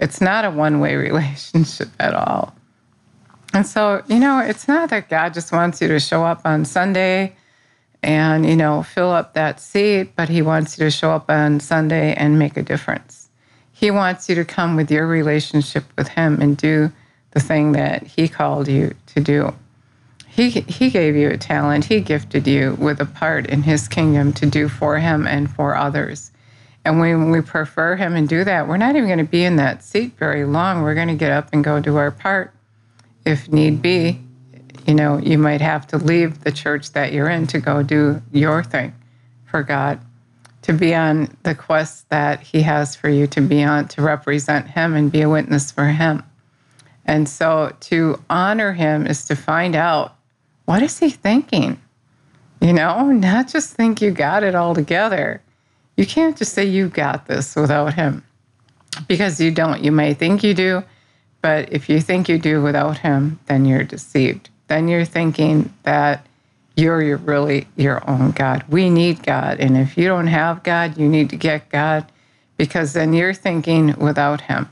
It's 0.00 0.20
not 0.20 0.44
a 0.44 0.50
one-way 0.50 0.96
relationship 1.08 1.90
at 2.00 2.14
all. 2.14 2.56
And 3.52 3.64
so, 3.64 4.02
you 4.08 4.18
know, 4.18 4.40
it's 4.40 4.66
not 4.66 4.90
that 4.90 5.08
God 5.08 5.32
just 5.32 5.52
wants 5.52 5.80
you 5.80 5.86
to 5.86 6.00
show 6.00 6.24
up 6.24 6.40
on 6.44 6.64
Sunday 6.64 7.36
and, 8.04 8.46
you 8.46 8.54
know, 8.54 8.82
fill 8.82 9.10
up 9.10 9.32
that 9.34 9.58
seat, 9.58 10.14
but 10.14 10.28
He 10.28 10.42
wants 10.42 10.78
you 10.78 10.84
to 10.84 10.90
show 10.90 11.10
up 11.10 11.30
on 11.30 11.58
Sunday 11.58 12.14
and 12.14 12.38
make 12.38 12.56
a 12.56 12.62
difference. 12.62 13.28
He 13.72 13.90
wants 13.90 14.28
you 14.28 14.34
to 14.36 14.44
come 14.44 14.76
with 14.76 14.90
your 14.90 15.06
relationship 15.06 15.84
with 15.96 16.08
Him 16.08 16.40
and 16.40 16.56
do 16.56 16.92
the 17.32 17.40
thing 17.40 17.72
that 17.72 18.06
He 18.06 18.28
called 18.28 18.68
you 18.68 18.94
to 19.06 19.20
do. 19.20 19.54
He, 20.28 20.50
he 20.50 20.90
gave 20.90 21.16
you 21.16 21.30
a 21.30 21.38
talent, 21.38 21.86
He 21.86 22.00
gifted 22.00 22.46
you 22.46 22.74
with 22.78 23.00
a 23.00 23.06
part 23.06 23.46
in 23.46 23.62
His 23.62 23.88
kingdom 23.88 24.32
to 24.34 24.46
do 24.46 24.68
for 24.68 24.98
Him 24.98 25.26
and 25.26 25.50
for 25.50 25.74
others. 25.74 26.30
And 26.84 27.00
when 27.00 27.30
we 27.30 27.40
prefer 27.40 27.96
Him 27.96 28.14
and 28.14 28.28
do 28.28 28.44
that, 28.44 28.68
we're 28.68 28.76
not 28.76 28.96
even 28.96 29.08
going 29.08 29.18
to 29.18 29.24
be 29.24 29.44
in 29.44 29.56
that 29.56 29.82
seat 29.82 30.12
very 30.18 30.44
long. 30.44 30.82
We're 30.82 30.94
going 30.94 31.08
to 31.08 31.14
get 31.14 31.32
up 31.32 31.48
and 31.52 31.64
go 31.64 31.80
do 31.80 31.96
our 31.96 32.10
part 32.10 32.52
if 33.24 33.50
need 33.50 33.80
be, 33.80 34.20
you 34.86 34.94
know, 34.94 35.18
you 35.18 35.38
might 35.38 35.60
have 35.60 35.86
to 35.88 35.98
leave 35.98 36.44
the 36.44 36.52
church 36.52 36.92
that 36.92 37.12
you're 37.12 37.28
in 37.28 37.46
to 37.48 37.60
go 37.60 37.82
do 37.82 38.22
your 38.32 38.62
thing 38.62 38.94
for 39.46 39.62
God, 39.62 40.00
to 40.62 40.72
be 40.72 40.94
on 40.94 41.34
the 41.42 41.54
quest 41.54 42.08
that 42.10 42.40
He 42.40 42.62
has 42.62 42.94
for 42.96 43.08
you 43.08 43.26
to 43.28 43.40
be 43.40 43.62
on, 43.62 43.88
to 43.88 44.02
represent 44.02 44.68
Him 44.68 44.94
and 44.94 45.12
be 45.12 45.22
a 45.22 45.28
witness 45.28 45.70
for 45.70 45.86
Him. 45.86 46.22
And 47.04 47.28
so 47.28 47.74
to 47.80 48.22
honor 48.30 48.72
Him 48.72 49.06
is 49.06 49.24
to 49.26 49.36
find 49.36 49.74
out 49.74 50.16
what 50.64 50.82
is 50.82 50.98
He 50.98 51.10
thinking? 51.10 51.80
You 52.60 52.72
know, 52.72 53.10
not 53.10 53.48
just 53.48 53.74
think 53.74 54.00
you 54.00 54.10
got 54.10 54.42
it 54.42 54.54
all 54.54 54.74
together. 54.74 55.42
You 55.96 56.06
can't 56.06 56.36
just 56.36 56.54
say 56.54 56.64
you 56.64 56.88
got 56.88 57.26
this 57.26 57.54
without 57.54 57.94
Him 57.94 58.24
because 59.06 59.40
you 59.40 59.50
don't. 59.50 59.82
You 59.82 59.92
may 59.92 60.14
think 60.14 60.42
you 60.42 60.54
do, 60.54 60.82
but 61.40 61.72
if 61.72 61.88
you 61.88 62.00
think 62.00 62.28
you 62.28 62.38
do 62.38 62.62
without 62.62 62.98
him, 62.98 63.38
then 63.46 63.64
you're 63.64 63.84
deceived. 63.84 64.50
Then 64.74 64.88
you're 64.88 65.04
thinking 65.04 65.72
that 65.84 66.26
you're 66.74 67.00
your, 67.00 67.18
really 67.18 67.68
your 67.76 68.02
own 68.10 68.32
God. 68.32 68.64
We 68.68 68.90
need 68.90 69.22
God. 69.22 69.60
And 69.60 69.76
if 69.76 69.96
you 69.96 70.08
don't 70.08 70.26
have 70.26 70.64
God, 70.64 70.98
you 70.98 71.08
need 71.08 71.30
to 71.30 71.36
get 71.36 71.68
God 71.68 72.10
because 72.56 72.92
then 72.92 73.12
you're 73.12 73.34
thinking 73.34 73.94
without 74.00 74.40
him. 74.40 74.68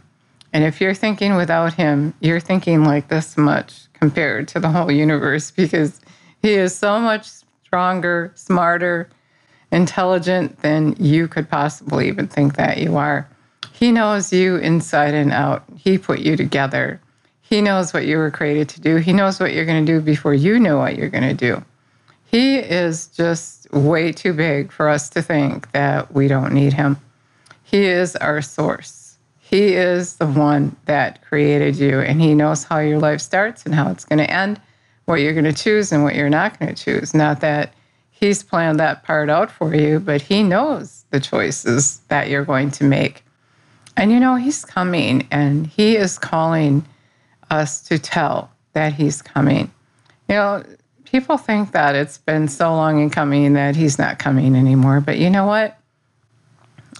And 0.52 0.64
if 0.64 0.80
you're 0.80 0.92
thinking 0.92 1.36
without 1.36 1.74
him, 1.74 2.14
you're 2.18 2.40
thinking 2.40 2.82
like 2.82 3.06
this 3.06 3.38
much 3.38 3.86
compared 3.92 4.48
to 4.48 4.58
the 4.58 4.70
whole 4.70 4.90
universe 4.90 5.50
because 5.62 6.00
he 6.42 6.54
is 6.54 6.74
so 6.74 6.98
much 6.98 7.30
stronger, 7.64 8.32
smarter, 8.34 9.08
intelligent 9.70 10.62
than 10.62 10.96
you 10.98 11.28
could 11.28 11.48
possibly 11.48 12.08
even 12.08 12.26
think 12.26 12.56
that 12.56 12.78
you 12.78 12.96
are. 12.96 13.28
He 13.72 13.92
knows 13.92 14.32
you 14.32 14.56
inside 14.56 15.14
and 15.14 15.30
out. 15.30 15.62
He 15.76 15.96
put 15.96 16.18
you 16.18 16.36
together. 16.36 17.00
He 17.52 17.60
knows 17.60 17.92
what 17.92 18.06
you 18.06 18.16
were 18.16 18.30
created 18.30 18.70
to 18.70 18.80
do. 18.80 18.96
He 18.96 19.12
knows 19.12 19.38
what 19.38 19.52
you're 19.52 19.66
going 19.66 19.84
to 19.84 19.92
do 19.92 20.00
before 20.00 20.32
you 20.32 20.58
know 20.58 20.78
what 20.78 20.96
you're 20.96 21.10
going 21.10 21.28
to 21.28 21.34
do. 21.34 21.62
He 22.24 22.56
is 22.56 23.08
just 23.08 23.70
way 23.72 24.10
too 24.10 24.32
big 24.32 24.72
for 24.72 24.88
us 24.88 25.10
to 25.10 25.20
think 25.20 25.70
that 25.72 26.14
we 26.14 26.28
don't 26.28 26.54
need 26.54 26.72
him. 26.72 26.96
He 27.62 27.84
is 27.84 28.16
our 28.16 28.40
source. 28.40 29.18
He 29.38 29.74
is 29.74 30.16
the 30.16 30.28
one 30.28 30.74
that 30.86 31.22
created 31.26 31.76
you, 31.76 32.00
and 32.00 32.22
he 32.22 32.32
knows 32.34 32.64
how 32.64 32.78
your 32.78 32.98
life 32.98 33.20
starts 33.20 33.66
and 33.66 33.74
how 33.74 33.90
it's 33.90 34.06
going 34.06 34.20
to 34.20 34.30
end, 34.30 34.58
what 35.04 35.20
you're 35.20 35.34
going 35.34 35.44
to 35.44 35.52
choose 35.52 35.92
and 35.92 36.04
what 36.04 36.14
you're 36.14 36.30
not 36.30 36.58
going 36.58 36.74
to 36.74 36.84
choose. 36.84 37.12
Not 37.12 37.40
that 37.40 37.74
he's 38.12 38.42
planned 38.42 38.80
that 38.80 39.02
part 39.02 39.28
out 39.28 39.50
for 39.50 39.74
you, 39.74 40.00
but 40.00 40.22
he 40.22 40.42
knows 40.42 41.04
the 41.10 41.20
choices 41.20 42.00
that 42.08 42.30
you're 42.30 42.46
going 42.46 42.70
to 42.70 42.84
make. 42.84 43.22
And 43.94 44.10
you 44.10 44.20
know, 44.20 44.36
he's 44.36 44.64
coming 44.64 45.28
and 45.30 45.66
he 45.66 45.98
is 45.98 46.18
calling 46.18 46.86
us 47.52 47.80
to 47.82 47.98
tell 47.98 48.50
that 48.72 48.94
he's 48.94 49.20
coming. 49.20 49.70
You 50.28 50.34
know, 50.36 50.64
people 51.04 51.36
think 51.36 51.72
that 51.72 51.94
it's 51.94 52.18
been 52.18 52.48
so 52.48 52.74
long 52.74 53.00
in 53.00 53.10
coming 53.10 53.52
that 53.52 53.76
he's 53.76 53.98
not 53.98 54.18
coming 54.18 54.56
anymore. 54.56 55.00
But 55.00 55.18
you 55.18 55.28
know 55.28 55.44
what? 55.44 55.78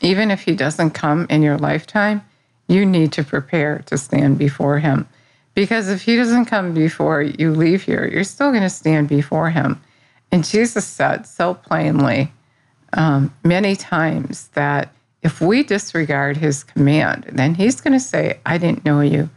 Even 0.03 0.31
if 0.31 0.43
he 0.43 0.55
doesn't 0.55 0.91
come 0.91 1.27
in 1.31 1.43
your 1.43 1.57
lifetime, 1.57 2.23
you 2.69 2.85
need 2.85 3.13
to 3.13 3.25
prepare 3.25 3.79
to 3.87 3.97
stand 3.97 4.39
before 4.39 4.79
him. 4.79 5.09
Because 5.55 5.89
if 5.89 6.03
he 6.03 6.17
doesn't 6.17 6.47
come 6.47 6.75
before 6.75 7.23
you 7.23 7.53
leave 7.53 7.83
here, 7.83 8.09
you're 8.13 8.25
still 8.25 8.51
going 8.51 8.63
to 8.63 8.71
stand 8.71 9.09
before 9.09 9.51
him. 9.51 9.81
And 10.31 10.45
Jesus 10.45 10.87
said 10.87 11.27
so 11.27 11.55
plainly 11.55 12.33
um, 12.95 13.35
many 13.45 13.77
times 13.77 14.49
that 14.49 14.93
if 15.23 15.41
we 15.41 15.63
disregard 15.63 16.37
his 16.37 16.65
command, 16.65 17.27
then 17.33 17.55
he's 17.55 17.81
going 17.81 17.93
to 17.93 18.01
say, 18.01 18.41
I 18.45 18.59
didn't 18.59 18.85
know 18.85 19.01
you. 19.01 19.31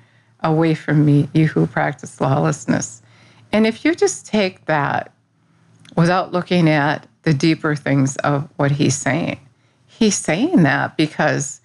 Away 0.46 0.75
from 0.75 1.04
me, 1.04 1.28
you 1.34 1.48
who 1.48 1.66
practice 1.66 2.22
lawlessness. 2.22 3.02
And 3.52 3.66
if 3.66 3.84
you 3.84 3.96
just 3.96 4.28
take 4.28 4.64
that 4.66 5.12
without 5.98 6.34
looking 6.34 6.70
at 6.70 7.08
the 7.24 7.34
deeper 7.34 7.75
things 7.75 8.16
of 8.18 8.48
what 8.58 8.70
he's 8.70 8.96
saying, 8.96 9.40
he's 9.88 10.16
saying 10.16 10.62
that 10.62 10.98
because, 10.98 11.62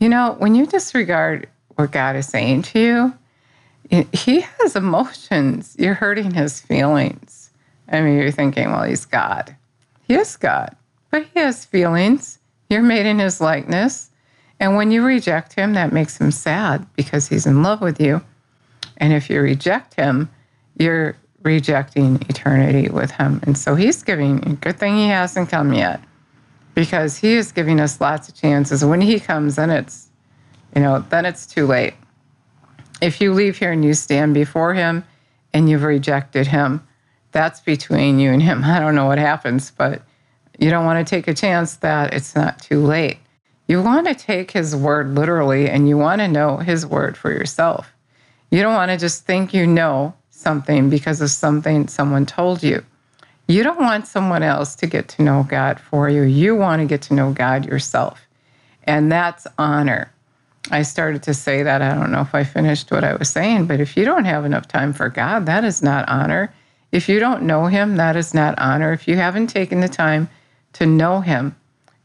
you 0.00 0.08
know, 0.08 0.34
when 0.40 0.56
you 0.56 0.66
disregard 0.66 1.48
what 1.76 1.92
God 1.92 2.16
is 2.16 2.26
saying 2.26 2.62
to 2.62 2.80
you, 2.80 4.02
he 4.12 4.40
has 4.40 4.74
emotions. 4.74 5.76
You're 5.78 5.94
hurting 5.94 6.32
his 6.32 6.60
feelings. 6.60 7.50
I 7.88 8.00
mean, 8.00 8.18
you're 8.18 8.32
thinking, 8.32 8.72
well, 8.72 8.82
he's 8.82 9.04
God. 9.04 9.54
He 10.08 10.14
is 10.14 10.36
God, 10.36 10.74
but 11.12 11.24
he 11.26 11.38
has 11.38 11.64
feelings. 11.64 12.40
You're 12.68 12.82
made 12.82 13.06
in 13.06 13.20
his 13.20 13.40
likeness. 13.40 14.10
And 14.60 14.76
when 14.76 14.90
you 14.90 15.04
reject 15.04 15.54
him, 15.54 15.74
that 15.74 15.92
makes 15.92 16.20
him 16.20 16.30
sad 16.30 16.86
because 16.94 17.28
he's 17.28 17.46
in 17.46 17.62
love 17.62 17.80
with 17.80 18.00
you. 18.00 18.22
And 18.98 19.12
if 19.12 19.28
you 19.28 19.40
reject 19.40 19.94
him, 19.94 20.30
you're 20.78 21.16
rejecting 21.42 22.16
eternity 22.28 22.88
with 22.88 23.10
him. 23.10 23.40
And 23.44 23.56
so 23.56 23.74
he's 23.74 24.02
giving, 24.02 24.58
good 24.60 24.78
thing 24.78 24.96
he 24.96 25.08
hasn't 25.08 25.50
come 25.50 25.74
yet 25.74 26.00
because 26.74 27.18
he 27.18 27.34
is 27.34 27.52
giving 27.52 27.80
us 27.80 28.00
lots 28.00 28.28
of 28.28 28.34
chances. 28.34 28.84
When 28.84 29.00
he 29.00 29.20
comes, 29.20 29.56
then 29.56 29.70
it's, 29.70 30.08
you 30.74 30.82
know, 30.82 31.04
then 31.10 31.24
it's 31.24 31.46
too 31.46 31.66
late. 31.66 31.94
If 33.00 33.20
you 33.20 33.32
leave 33.32 33.58
here 33.58 33.72
and 33.72 33.84
you 33.84 33.94
stand 33.94 34.34
before 34.34 34.74
him 34.74 35.04
and 35.52 35.68
you've 35.68 35.82
rejected 35.82 36.46
him, 36.46 36.86
that's 37.32 37.60
between 37.60 38.18
you 38.18 38.32
and 38.32 38.42
him. 38.42 38.64
I 38.64 38.80
don't 38.80 38.94
know 38.94 39.06
what 39.06 39.18
happens, 39.18 39.70
but 39.70 40.02
you 40.58 40.70
don't 40.70 40.84
want 40.84 41.06
to 41.06 41.08
take 41.08 41.28
a 41.28 41.34
chance 41.34 41.76
that 41.76 42.14
it's 42.14 42.34
not 42.34 42.58
too 42.60 42.80
late. 42.80 43.18
You 43.66 43.82
want 43.82 44.06
to 44.06 44.14
take 44.14 44.50
his 44.50 44.76
word 44.76 45.14
literally 45.14 45.68
and 45.68 45.88
you 45.88 45.96
want 45.96 46.20
to 46.20 46.28
know 46.28 46.58
his 46.58 46.86
word 46.86 47.16
for 47.16 47.30
yourself. 47.30 47.92
You 48.50 48.62
don't 48.62 48.74
want 48.74 48.90
to 48.90 48.98
just 48.98 49.24
think 49.24 49.54
you 49.54 49.66
know 49.66 50.14
something 50.30 50.90
because 50.90 51.20
of 51.20 51.30
something 51.30 51.88
someone 51.88 52.26
told 52.26 52.62
you. 52.62 52.84
You 53.48 53.62
don't 53.62 53.80
want 53.80 54.06
someone 54.06 54.42
else 54.42 54.74
to 54.76 54.86
get 54.86 55.08
to 55.08 55.22
know 55.22 55.46
God 55.48 55.80
for 55.80 56.08
you. 56.08 56.22
You 56.22 56.54
want 56.54 56.80
to 56.80 56.86
get 56.86 57.02
to 57.02 57.14
know 57.14 57.32
God 57.32 57.64
yourself. 57.66 58.20
And 58.84 59.10
that's 59.10 59.46
honor. 59.58 60.12
I 60.70 60.82
started 60.82 61.22
to 61.24 61.34
say 61.34 61.62
that. 61.62 61.82
I 61.82 61.94
don't 61.94 62.12
know 62.12 62.22
if 62.22 62.34
I 62.34 62.44
finished 62.44 62.90
what 62.90 63.04
I 63.04 63.14
was 63.14 63.28
saying, 63.28 63.66
but 63.66 63.80
if 63.80 63.96
you 63.96 64.04
don't 64.04 64.24
have 64.24 64.44
enough 64.44 64.66
time 64.68 64.92
for 64.92 65.08
God, 65.08 65.46
that 65.46 65.64
is 65.64 65.82
not 65.82 66.08
honor. 66.08 66.54
If 66.92 67.08
you 67.08 67.18
don't 67.18 67.42
know 67.42 67.66
Him, 67.66 67.96
that 67.96 68.16
is 68.16 68.32
not 68.32 68.58
honor. 68.58 68.92
If 68.92 69.08
you 69.08 69.16
haven't 69.16 69.48
taken 69.48 69.80
the 69.80 69.88
time 69.88 70.28
to 70.74 70.86
know 70.86 71.20
him, 71.20 71.56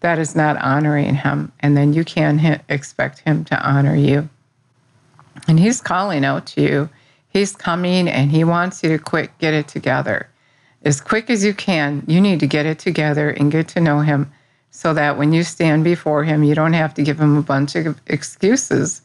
that 0.01 0.20
is 0.20 0.36
not 0.36 0.58
honoring 0.58 1.15
him. 1.15 1.51
And 1.60 1.75
then 1.75 1.94
you 1.94 2.03
can 2.03 2.38
not 2.38 2.62
expect 2.70 3.20
him 3.20 3.44
to 3.46 3.62
honor 3.62 3.96
you. 3.96 4.29
And 5.48 5.60
he's 5.60 5.82
calling 5.82 6.25
out 6.25 6.46
to 6.48 6.62
you. 6.62 6.89
He's 7.29 7.56
coming 7.56 8.08
and 8.08 8.32
he 8.32 8.44
wants 8.44 8.84
you 8.84 8.89
to 8.89 8.98
quick 8.98 9.38
get 9.38 9.53
it 9.53 9.68
together. 9.68 10.29
As 10.84 11.01
quick 11.01 11.29
as 11.29 11.44
you 11.44 11.53
can, 11.53 12.03
you 12.08 12.22
need 12.22 12.39
to 12.39 12.48
get 12.48 12.65
it 12.65 12.79
together 12.79 13.29
and 13.29 13.51
get 13.51 13.68
to 13.70 13.82
know 13.82 14.00
him 14.00 14.32
so 14.72 14.94
that 14.94 15.18
when 15.18 15.34
you 15.34 15.44
stand 15.44 15.84
before 15.84 16.24
him, 16.24 16.44
you 16.44 16.56
don't 16.56 16.74
have 16.74 16.94
to 16.94 17.03
give 17.03 17.20
him 17.20 17.38
a 17.38 17.41
bunch 17.41 17.75
of 17.75 18.00
excuses 18.08 19.01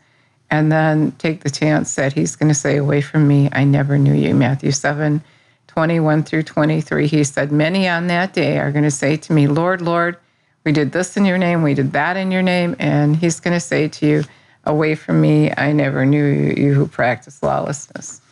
and 0.51 0.71
then 0.71 1.11
take 1.13 1.43
the 1.43 1.51
chance 1.51 1.95
that 1.97 2.13
he's 2.13 2.37
going 2.37 2.49
to 2.49 2.55
say, 2.55 2.77
Away 2.77 3.01
from 3.01 3.27
me, 3.27 3.49
I 3.53 3.65
never 3.65 3.99
knew 3.99 4.15
you. 4.15 4.35
Matthew 4.35 4.71
7 4.71 5.23
21 5.67 6.23
through 6.23 6.45
23. 6.45 7.09
He 7.09 7.25
said, 7.25 7.51
Many 7.51 7.89
on 7.89 8.07
that 8.07 8.33
day 8.33 8.59
are 8.59 8.71
going 8.71 8.85
to 8.85 8.91
say 8.91 9.17
to 9.17 9.33
me, 9.33 9.49
Lord, 9.49 9.83
Lord, 9.83 10.17
we 10.65 10.73
did 10.73 10.93
this 10.93 11.17
in 11.17 11.25
your 11.25 11.39
name, 11.39 11.63
we 11.63 11.75
did 11.75 11.93
that 11.93 12.17
in 12.17 12.31
your 12.31 12.43
name. 12.43 12.75
And 12.79 13.17
he's 13.17 13.41
going 13.41 13.55
to 13.55 13.61
say 13.61 13.89
to 13.89 14.07
you, 14.07 14.25
Away 14.67 14.95
from 14.95 15.21
me, 15.21 15.53
I 15.59 15.73
never 15.73 16.07
knew 16.07 16.25
you, 16.25 16.55
you 16.57 16.75
who 16.75 16.89
practice 16.89 17.43
lawlessness. 17.43 18.23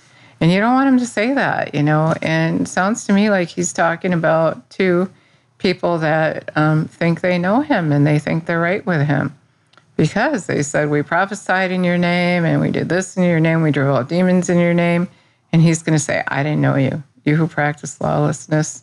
And 0.41 0.51
you 0.51 0.61
don't 0.61 0.73
want 0.73 0.89
him 0.89 0.99
to 0.99 1.07
say 1.07 1.35
that, 1.35 1.75
you 1.75 1.83
know. 1.83 2.15
And 2.23 2.67
sounds 2.67 3.05
to 3.05 3.13
me 3.13 3.29
like 3.29 3.49
he's 3.49 3.73
talking 3.73 4.15
about 4.15 4.71
two 4.71 5.11
people 5.59 5.99
that 5.99 6.51
um, 6.57 6.87
think 6.87 7.21
they 7.21 7.37
know 7.37 7.61
him 7.61 7.93
and 7.93 8.07
they 8.07 8.19
think 8.19 8.47
they're 8.47 8.61
right 8.61 8.85
with 8.87 9.07
him 9.07 9.37
because 9.97 10.47
they 10.47 10.63
said, 10.63 10.91
We 10.91 11.03
prophesied 11.03 11.71
in 11.71 11.85
your 11.85 11.99
name 11.99 12.45
and 12.45 12.61
we 12.61 12.71
did 12.71 12.89
this 12.89 13.17
in 13.17 13.23
your 13.23 13.41
name, 13.41 13.63
we 13.63 13.71
drove 13.71 13.95
out 13.95 14.09
demons 14.09 14.49
in 14.49 14.59
your 14.59 14.75
name. 14.75 15.09
And 15.53 15.63
he's 15.63 15.83
going 15.83 15.97
to 15.97 16.05
say, 16.05 16.25
I 16.29 16.43
didn't 16.43 16.63
know 16.63 16.77
you, 16.77 17.03
you 17.25 17.37
who 17.37 17.47
practice 17.47 18.01
lawlessness. 18.01 18.83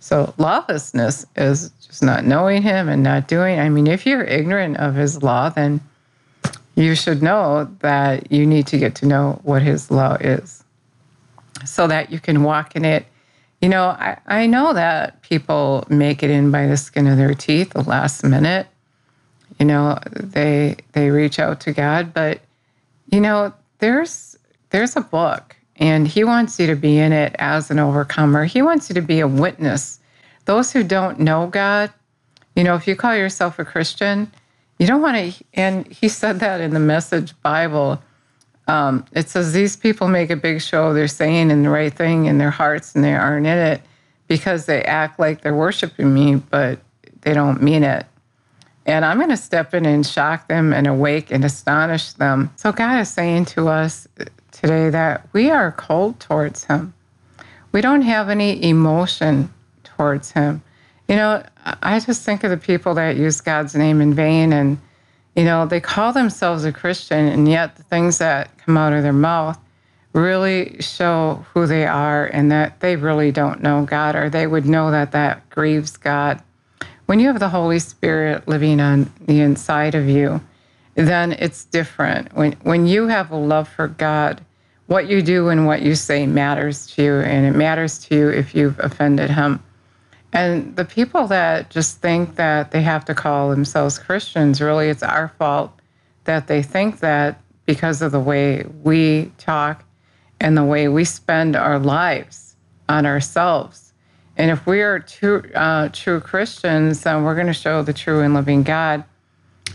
So, 0.00 0.32
lawlessness 0.38 1.26
is 1.36 1.70
just 1.86 2.02
not 2.02 2.24
knowing 2.24 2.62
him 2.62 2.88
and 2.88 3.02
not 3.02 3.28
doing. 3.28 3.60
I 3.60 3.68
mean, 3.68 3.86
if 3.86 4.06
you're 4.06 4.24
ignorant 4.24 4.78
of 4.78 4.94
his 4.94 5.22
law, 5.22 5.50
then 5.50 5.80
you 6.74 6.94
should 6.94 7.22
know 7.22 7.68
that 7.80 8.32
you 8.32 8.46
need 8.46 8.66
to 8.68 8.78
get 8.78 8.94
to 8.96 9.06
know 9.06 9.40
what 9.44 9.60
his 9.60 9.90
law 9.90 10.14
is 10.14 10.64
so 11.66 11.86
that 11.86 12.10
you 12.10 12.18
can 12.18 12.42
walk 12.42 12.74
in 12.76 12.86
it. 12.86 13.04
You 13.60 13.68
know, 13.68 13.88
I, 13.88 14.16
I 14.26 14.46
know 14.46 14.72
that 14.72 15.20
people 15.20 15.84
make 15.90 16.22
it 16.22 16.30
in 16.30 16.50
by 16.50 16.66
the 16.66 16.78
skin 16.78 17.06
of 17.06 17.18
their 17.18 17.34
teeth 17.34 17.70
the 17.70 17.82
last 17.82 18.24
minute. 18.24 18.66
You 19.58 19.66
know, 19.66 19.98
they 20.10 20.76
they 20.92 21.10
reach 21.10 21.38
out 21.38 21.60
to 21.60 21.72
God, 21.72 22.14
but 22.14 22.40
you 23.10 23.20
know, 23.20 23.52
there's 23.78 24.38
there's 24.70 24.96
a 24.96 25.02
book 25.02 25.56
and 25.80 26.06
he 26.06 26.22
wants 26.22 26.60
you 26.60 26.66
to 26.66 26.76
be 26.76 26.98
in 26.98 27.12
it 27.12 27.34
as 27.38 27.70
an 27.70 27.78
overcomer. 27.78 28.44
He 28.44 28.60
wants 28.60 28.90
you 28.90 28.94
to 28.94 29.00
be 29.00 29.20
a 29.20 29.26
witness. 29.26 29.98
Those 30.44 30.72
who 30.72 30.84
don't 30.84 31.18
know 31.18 31.46
God, 31.46 31.90
you 32.54 32.62
know, 32.62 32.74
if 32.74 32.86
you 32.86 32.94
call 32.94 33.16
yourself 33.16 33.58
a 33.58 33.64
Christian, 33.64 34.30
you 34.78 34.86
don't 34.86 35.02
want 35.02 35.16
to, 35.16 35.44
and 35.54 35.86
he 35.86 36.08
said 36.08 36.40
that 36.40 36.60
in 36.60 36.74
the 36.74 36.80
Message 36.80 37.34
Bible. 37.42 38.00
Um, 38.68 39.04
it 39.12 39.28
says 39.28 39.52
these 39.52 39.76
people 39.76 40.06
make 40.06 40.30
a 40.30 40.36
big 40.36 40.60
show. 40.60 40.92
They're 40.92 41.08
saying 41.08 41.50
in 41.50 41.62
the 41.62 41.70
right 41.70 41.92
thing 41.92 42.26
in 42.26 42.38
their 42.38 42.50
hearts 42.50 42.94
and 42.94 43.02
they 43.02 43.14
aren't 43.14 43.46
in 43.46 43.58
it 43.58 43.80
because 44.28 44.66
they 44.66 44.82
act 44.82 45.18
like 45.18 45.40
they're 45.40 45.54
worshiping 45.54 46.14
me, 46.14 46.36
but 46.36 46.78
they 47.22 47.34
don't 47.34 47.62
mean 47.62 47.82
it. 47.82 48.06
And 48.86 49.04
I'm 49.04 49.18
going 49.18 49.30
to 49.30 49.36
step 49.36 49.74
in 49.74 49.86
and 49.86 50.06
shock 50.06 50.48
them 50.48 50.72
and 50.72 50.86
awake 50.86 51.30
and 51.30 51.44
astonish 51.44 52.12
them. 52.12 52.50
So 52.56 52.72
God 52.72 53.00
is 53.00 53.10
saying 53.10 53.46
to 53.46 53.68
us 53.68 54.08
today 54.60 54.90
that 54.90 55.26
we 55.32 55.50
are 55.50 55.72
cold 55.72 56.20
towards 56.20 56.64
Him. 56.64 56.92
We 57.72 57.80
don't 57.80 58.02
have 58.02 58.28
any 58.28 58.62
emotion 58.62 59.52
towards 59.84 60.32
Him. 60.32 60.62
You 61.08 61.16
know, 61.16 61.42
I 61.64 61.98
just 62.00 62.22
think 62.22 62.44
of 62.44 62.50
the 62.50 62.56
people 62.56 62.94
that 62.94 63.16
use 63.16 63.40
God's 63.40 63.74
name 63.74 64.00
in 64.00 64.14
vain 64.14 64.52
and, 64.52 64.78
you 65.34 65.44
know, 65.44 65.66
they 65.66 65.80
call 65.80 66.12
themselves 66.12 66.64
a 66.64 66.72
Christian, 66.72 67.26
and 67.26 67.48
yet 67.48 67.76
the 67.76 67.82
things 67.84 68.18
that 68.18 68.56
come 68.58 68.76
out 68.76 68.92
of 68.92 69.02
their 69.02 69.12
mouth 69.12 69.58
really 70.12 70.76
show 70.80 71.44
who 71.54 71.66
they 71.66 71.86
are 71.86 72.26
and 72.26 72.50
that 72.50 72.80
they 72.80 72.96
really 72.96 73.30
don't 73.32 73.62
know 73.62 73.84
God, 73.84 74.16
or 74.16 74.28
they 74.28 74.46
would 74.46 74.66
know 74.66 74.90
that 74.90 75.12
that 75.12 75.48
grieves 75.50 75.96
God. 75.96 76.42
When 77.06 77.18
you 77.18 77.28
have 77.28 77.40
the 77.40 77.48
Holy 77.48 77.78
Spirit 77.78 78.46
living 78.46 78.80
on 78.80 79.12
the 79.26 79.40
inside 79.40 79.94
of 79.94 80.08
you, 80.08 80.40
then 80.94 81.32
it's 81.32 81.64
different. 81.64 82.34
When, 82.34 82.52
when 82.62 82.86
you 82.86 83.06
have 83.06 83.30
a 83.30 83.36
love 83.36 83.68
for 83.68 83.88
God, 83.88 84.44
what 84.90 85.08
you 85.08 85.22
do 85.22 85.50
and 85.50 85.68
what 85.68 85.82
you 85.82 85.94
say 85.94 86.26
matters 86.26 86.88
to 86.88 87.02
you, 87.04 87.14
and 87.20 87.46
it 87.46 87.56
matters 87.56 87.96
to 88.00 88.16
you 88.16 88.28
if 88.28 88.56
you've 88.56 88.76
offended 88.80 89.30
Him. 89.30 89.62
And 90.32 90.74
the 90.74 90.84
people 90.84 91.28
that 91.28 91.70
just 91.70 92.00
think 92.00 92.34
that 92.34 92.72
they 92.72 92.82
have 92.82 93.04
to 93.04 93.14
call 93.14 93.50
themselves 93.50 94.00
Christians, 94.00 94.60
really, 94.60 94.88
it's 94.88 95.04
our 95.04 95.28
fault 95.38 95.70
that 96.24 96.48
they 96.48 96.60
think 96.60 96.98
that 96.98 97.40
because 97.66 98.02
of 98.02 98.10
the 98.10 98.18
way 98.18 98.64
we 98.82 99.30
talk 99.38 99.84
and 100.40 100.56
the 100.56 100.64
way 100.64 100.88
we 100.88 101.04
spend 101.04 101.54
our 101.54 101.78
lives 101.78 102.56
on 102.88 103.06
ourselves. 103.06 103.92
And 104.36 104.50
if 104.50 104.66
we 104.66 104.82
are 104.82 104.98
true, 104.98 105.44
uh, 105.54 105.90
true 105.92 106.18
Christians, 106.20 107.02
then 107.02 107.22
we're 107.22 107.36
going 107.36 107.46
to 107.46 107.52
show 107.52 107.84
the 107.84 107.92
true 107.92 108.22
and 108.22 108.34
living 108.34 108.64
God. 108.64 109.04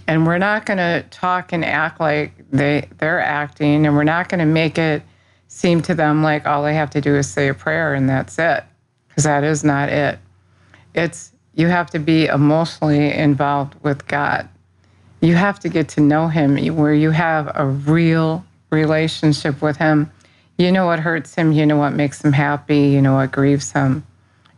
And 0.08 0.26
we're 0.26 0.38
not 0.38 0.66
going 0.66 0.78
to 0.78 1.04
talk 1.10 1.52
and 1.52 1.66
act 1.66 2.00
like 2.00 2.34
they, 2.52 2.90
they're 2.98 3.20
acting, 3.20 3.86
and 3.86 3.96
we're 3.96 4.04
not 4.04 4.30
going 4.30 4.40
to 4.40 4.46
make 4.46 4.78
it 4.78 5.02
seem 5.48 5.82
to 5.82 5.96
them 5.96 6.22
like 6.22 6.46
all 6.46 6.64
they 6.64 6.74
have 6.74 6.90
to 6.92 7.02
do 7.02 7.16
is 7.16 7.30
say 7.30 7.48
a 7.48 7.54
prayer 7.54 7.94
and 7.94 8.10
that's 8.10 8.38
it, 8.38 8.64
because 9.08 9.24
that 9.24 9.44
is 9.44 9.64
not 9.64 9.90
it. 9.90 10.20
It's 10.94 11.32
you 11.54 11.68
have 11.68 11.90
to 11.92 12.00
be 12.00 12.26
emotionally 12.26 13.14
involved 13.14 13.76
with 13.82 14.08
God. 14.08 14.50
You 15.22 15.36
have 15.36 15.60
to 15.62 15.70
get 15.70 15.90
to 15.90 16.02
know 16.02 16.28
Him 16.28 16.58
where 16.76 16.94
you 16.94 17.12
have 17.12 17.52
a 17.56 17.66
real 17.66 18.46
relationship 18.70 19.62
with 19.62 19.78
Him. 19.78 20.12
You 20.58 20.72
know 20.72 20.86
what 20.86 21.00
hurts 21.00 21.34
Him, 21.36 21.52
you 21.52 21.66
know 21.66 21.78
what 21.78 21.94
makes 21.94 22.24
Him 22.24 22.34
happy, 22.34 22.90
you 22.90 23.02
know 23.02 23.16
what 23.16 23.32
grieves 23.32 23.72
Him. 23.72 24.06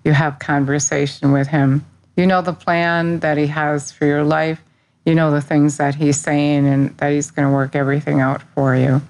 You 0.04 0.14
have 0.14 0.40
conversation 0.40 1.32
with 1.32 1.48
Him. 1.48 1.86
You 2.16 2.26
know 2.26 2.42
the 2.42 2.54
plan 2.54 3.20
that 3.20 3.38
He 3.38 3.48
has 3.48 3.92
for 3.92 4.06
your 4.06 4.24
life. 4.24 4.62
You 5.08 5.16
know 5.16 5.32
the 5.32 5.40
things 5.40 5.78
that 5.78 5.96
He's 5.96 6.20
saying 6.20 6.68
and 6.68 6.98
that 6.98 7.14
He's 7.14 7.32
going 7.32 7.48
to 7.48 7.54
work 7.54 7.78
everything 7.78 8.20
out 8.20 8.42
for 8.54 8.76
you. 8.76 9.02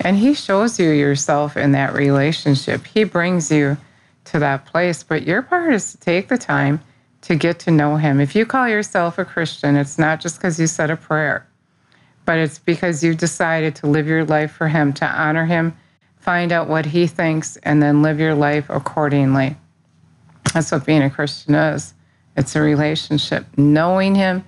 And 0.00 0.16
He 0.16 0.32
shows 0.32 0.80
you 0.80 0.88
yourself 0.88 1.58
in 1.58 1.72
that 1.72 1.92
relationship. 1.92 2.86
He 2.86 3.04
brings 3.04 3.50
you 3.50 3.76
to 4.24 4.38
that 4.38 4.64
place. 4.64 5.02
But 5.02 5.26
your 5.26 5.42
part 5.42 5.74
is 5.74 5.92
to 5.92 5.98
take 5.98 6.28
the 6.28 6.38
time 6.38 6.80
to 7.20 7.36
get 7.36 7.58
to 7.60 7.70
know 7.70 7.96
Him. 7.96 8.18
If 8.18 8.34
you 8.34 8.46
call 8.46 8.66
yourself 8.66 9.18
a 9.18 9.26
Christian, 9.26 9.76
it's 9.76 9.98
not 9.98 10.22
just 10.22 10.38
because 10.38 10.58
you 10.58 10.66
said 10.66 10.90
a 10.90 10.96
prayer, 10.96 11.46
but 12.24 12.38
it's 12.38 12.58
because 12.58 13.04
you 13.04 13.14
decided 13.14 13.74
to 13.76 13.88
live 13.88 14.06
your 14.06 14.24
life 14.24 14.52
for 14.52 14.68
Him, 14.68 14.94
to 14.94 15.06
honor 15.06 15.44
Him, 15.44 15.76
find 16.16 16.50
out 16.50 16.66
what 16.66 16.86
He 16.86 17.06
thinks, 17.06 17.58
and 17.58 17.82
then 17.82 18.00
live 18.00 18.18
your 18.18 18.34
life 18.34 18.70
accordingly. 18.70 19.54
That's 20.54 20.72
what 20.72 20.86
being 20.86 21.02
a 21.02 21.10
Christian 21.10 21.54
is 21.54 21.92
it's 22.38 22.56
a 22.56 22.62
relationship, 22.62 23.44
knowing 23.58 24.14
Him, 24.14 24.42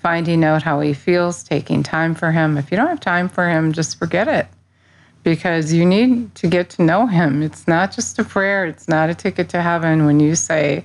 finding 0.00 0.44
out 0.44 0.62
how 0.62 0.80
He 0.80 0.92
feels, 0.92 1.42
taking 1.42 1.82
time 1.82 2.14
for 2.14 2.32
Him. 2.32 2.56
If 2.58 2.70
you 2.70 2.76
don't 2.76 2.88
have 2.88 3.00
time 3.00 3.28
for 3.28 3.48
Him, 3.48 3.72
just 3.72 3.98
forget 3.98 4.28
it 4.28 4.46
because 5.22 5.72
you 5.72 5.84
need 5.84 6.34
to 6.36 6.46
get 6.46 6.70
to 6.70 6.82
know 6.82 7.06
him. 7.06 7.42
It's 7.42 7.68
not 7.68 7.92
just 7.92 8.18
a 8.18 8.24
prayer, 8.24 8.64
it's 8.64 8.88
not 8.88 9.10
a 9.10 9.14
ticket 9.14 9.48
to 9.50 9.62
heaven 9.62 10.06
when 10.06 10.20
you 10.20 10.34
say 10.34 10.84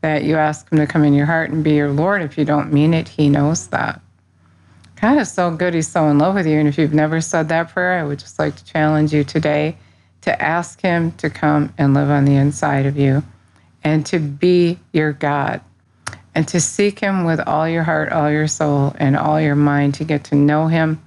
that 0.00 0.24
you 0.24 0.36
ask 0.36 0.70
him 0.70 0.78
to 0.78 0.86
come 0.86 1.04
in 1.04 1.14
your 1.14 1.26
heart 1.26 1.50
and 1.50 1.64
be 1.64 1.74
your 1.74 1.90
Lord. 1.90 2.22
If 2.22 2.36
you 2.36 2.44
don't 2.44 2.72
mean 2.72 2.94
it, 2.94 3.08
he 3.08 3.28
knows 3.28 3.68
that. 3.68 4.00
God 5.00 5.18
is 5.18 5.30
so 5.30 5.50
good, 5.50 5.74
he's 5.74 5.88
so 5.88 6.08
in 6.08 6.18
love 6.18 6.34
with 6.34 6.46
you. 6.46 6.58
And 6.58 6.68
if 6.68 6.78
you've 6.78 6.94
never 6.94 7.20
said 7.20 7.48
that 7.48 7.70
prayer, 7.70 7.98
I 7.98 8.04
would 8.04 8.18
just 8.18 8.38
like 8.38 8.56
to 8.56 8.64
challenge 8.64 9.12
you 9.12 9.24
today 9.24 9.76
to 10.22 10.42
ask 10.42 10.80
him 10.80 11.12
to 11.12 11.30
come 11.30 11.72
and 11.78 11.94
live 11.94 12.10
on 12.10 12.24
the 12.24 12.34
inside 12.34 12.86
of 12.86 12.96
you 12.96 13.22
and 13.84 14.04
to 14.06 14.18
be 14.18 14.78
your 14.92 15.12
God 15.12 15.60
and 16.36 16.46
to 16.46 16.60
seek 16.60 17.00
him 17.00 17.24
with 17.24 17.40
all 17.40 17.68
your 17.68 17.82
heart, 17.82 18.12
all 18.12 18.30
your 18.30 18.46
soul, 18.46 18.94
and 18.98 19.16
all 19.16 19.40
your 19.40 19.56
mind 19.56 19.94
to 19.94 20.04
get 20.04 20.22
to 20.24 20.36
know 20.36 20.68
him 20.68 21.02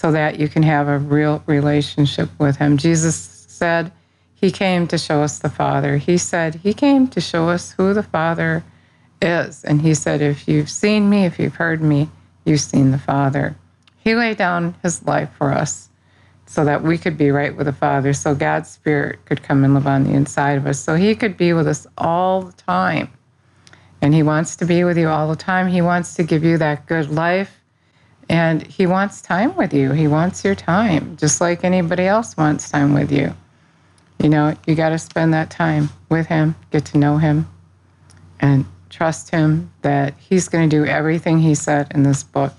so 0.00 0.12
that 0.12 0.40
you 0.40 0.48
can 0.48 0.62
have 0.62 0.88
a 0.88 0.98
real 0.98 1.42
relationship 1.44 2.30
with 2.38 2.56
Him. 2.56 2.78
Jesus 2.78 3.16
said 3.16 3.92
He 4.34 4.50
came 4.50 4.86
to 4.86 4.96
show 4.96 5.22
us 5.22 5.40
the 5.40 5.50
Father. 5.50 5.98
He 5.98 6.16
said 6.16 6.54
He 6.54 6.72
came 6.72 7.06
to 7.08 7.20
show 7.20 7.50
us 7.50 7.72
who 7.72 7.92
the 7.92 8.02
Father 8.02 8.64
is. 9.20 9.62
And 9.62 9.82
He 9.82 9.92
said, 9.92 10.22
If 10.22 10.48
you've 10.48 10.70
seen 10.70 11.10
me, 11.10 11.26
if 11.26 11.38
you've 11.38 11.56
heard 11.56 11.82
me, 11.82 12.08
you've 12.46 12.62
seen 12.62 12.92
the 12.92 12.98
Father. 12.98 13.56
He 13.98 14.14
laid 14.14 14.38
down 14.38 14.74
His 14.82 15.04
life 15.04 15.28
for 15.36 15.52
us 15.52 15.90
so 16.46 16.64
that 16.64 16.82
we 16.82 16.96
could 16.96 17.18
be 17.18 17.30
right 17.30 17.54
with 17.54 17.66
the 17.66 17.72
Father, 17.72 18.14
so 18.14 18.34
God's 18.34 18.70
Spirit 18.70 19.24
could 19.26 19.42
come 19.42 19.64
and 19.64 19.74
live 19.74 19.86
on 19.86 20.04
the 20.04 20.14
inside 20.14 20.56
of 20.56 20.66
us, 20.66 20.80
so 20.80 20.94
He 20.94 21.14
could 21.14 21.36
be 21.36 21.52
with 21.52 21.68
us 21.68 21.86
all 21.98 22.40
the 22.40 22.52
time. 22.52 23.10
And 24.02 24.14
He 24.14 24.22
wants 24.22 24.56
to 24.56 24.64
be 24.64 24.84
with 24.84 24.98
you 24.98 25.08
all 25.08 25.28
the 25.28 25.36
time. 25.36 25.68
He 25.68 25.82
wants 25.82 26.14
to 26.14 26.22
give 26.22 26.44
you 26.44 26.58
that 26.58 26.86
good 26.86 27.10
life 27.10 27.60
and 28.30 28.64
he 28.64 28.86
wants 28.86 29.20
time 29.20 29.56
with 29.56 29.74
you. 29.74 29.90
He 29.90 30.06
wants 30.06 30.44
your 30.44 30.54
time, 30.54 31.16
just 31.16 31.40
like 31.40 31.64
anybody 31.64 32.04
else 32.04 32.36
wants 32.36 32.70
time 32.70 32.94
with 32.94 33.10
you. 33.10 33.34
You 34.22 34.28
know, 34.28 34.56
you 34.68 34.76
got 34.76 34.90
to 34.90 35.00
spend 35.00 35.34
that 35.34 35.50
time 35.50 35.90
with 36.08 36.26
him, 36.26 36.54
get 36.70 36.84
to 36.86 36.98
know 36.98 37.16
him, 37.16 37.48
and 38.38 38.66
trust 38.88 39.30
him 39.30 39.72
that 39.82 40.14
he's 40.16 40.48
going 40.48 40.70
to 40.70 40.76
do 40.76 40.84
everything 40.84 41.40
he 41.40 41.56
said 41.56 41.90
in 41.92 42.04
this 42.04 42.22
book. 42.22 42.52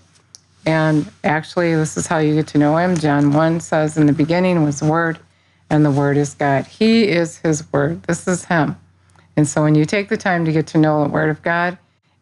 And 0.65 1.09
actually, 1.23 1.73
this 1.73 1.95
is 1.95 2.05
how 2.05 2.17
you 2.17 2.35
get 2.35 2.47
to 2.47 2.57
know 2.57 2.75
him. 2.75 2.97
John 2.97 3.31
1 3.31 3.61
says, 3.61 3.95
In 3.95 4.07
the 4.07 4.13
beginning 4.13 4.65
was 4.65 4.81
the 4.81 4.87
Word, 4.87 5.19
and 5.69 5.85
the 5.85 5.91
Word 5.91 6.17
is 6.17 6.33
God. 6.33 6.67
He 6.67 7.07
is 7.07 7.37
His 7.37 7.71
Word. 7.71 8.03
This 8.03 8.27
is 8.27 8.43
Him. 8.43 8.75
And 9.37 9.47
so 9.47 9.63
when 9.63 9.75
you 9.75 9.85
take 9.85 10.09
the 10.09 10.17
time 10.17 10.45
to 10.45 10.51
get 10.51 10.67
to 10.67 10.77
know 10.77 11.03
the 11.03 11.09
Word 11.09 11.29
of 11.29 11.41
God, 11.41 11.77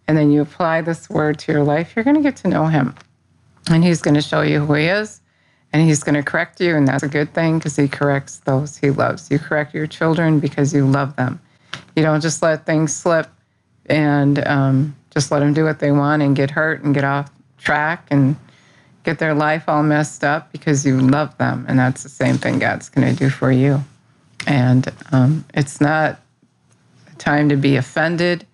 and 0.07 0.17
then 0.17 0.31
you 0.31 0.41
apply 0.41 0.81
this 0.81 1.09
Word 1.09 1.39
to 1.39 1.51
your 1.51 1.63
life, 1.63 1.93
you're 1.95 2.05
going 2.05 2.15
to 2.15 2.21
get 2.21 2.35
to 2.37 2.47
know 2.47 2.65
Him 2.65 2.95
and 3.69 3.83
he's 3.83 4.01
going 4.01 4.15
to 4.15 4.21
show 4.21 4.41
you 4.41 4.65
who 4.65 4.73
he 4.73 4.85
is 4.85 5.21
And 5.71 5.83
He's 5.83 6.03
going 6.03 6.15
to 6.15 6.23
correct 6.23 6.59
you, 6.59 6.75
and 6.75 6.87
that's 6.87 7.03
a 7.03 7.07
good 7.07 7.33
thing 7.33 7.59
because 7.59 7.75
He 7.75 7.87
corrects 7.87 8.37
those 8.37 8.77
He 8.77 8.89
loves. 8.89 9.29
You 9.29 9.37
correct 9.37 9.75
your 9.75 9.85
children 9.85 10.39
because 10.39 10.73
you 10.73 10.87
love 10.87 11.15
them. 11.15 11.39
You 11.95 12.01
don't 12.01 12.21
just 12.21 12.41
let 12.41 12.65
things 12.65 12.95
slip 12.95 13.27
and 13.85 14.45
um, 14.47 14.95
just 15.11 15.31
let 15.31 15.39
them 15.39 15.53
do 15.53 15.63
what 15.63 15.77
they 15.79 15.91
want 15.91 16.23
and 16.23 16.35
get 16.35 16.49
hurt 16.49 16.83
and 16.83 16.93
get 16.93 17.03
off 17.03 17.29
track 17.59 18.07
and 18.09 18.35
get 19.03 19.19
their 19.19 19.35
life 19.35 19.65
all 19.67 19.83
messed 19.83 20.23
up 20.23 20.51
because 20.51 20.85
you 20.85 20.99
love 20.99 21.37
them. 21.37 21.65
And 21.67 21.77
that's 21.77 22.01
the 22.01 22.09
same 22.09 22.37
thing 22.37 22.57
God's 22.57 22.89
going 22.89 23.07
to 23.07 23.15
do 23.15 23.29
for 23.29 23.51
you. 23.51 23.83
And 24.47 24.91
um, 25.11 25.45
it's 25.53 25.79
not 25.79 26.19
time 27.19 27.49
to 27.49 27.55
be 27.55 27.75
offended, 27.75 28.45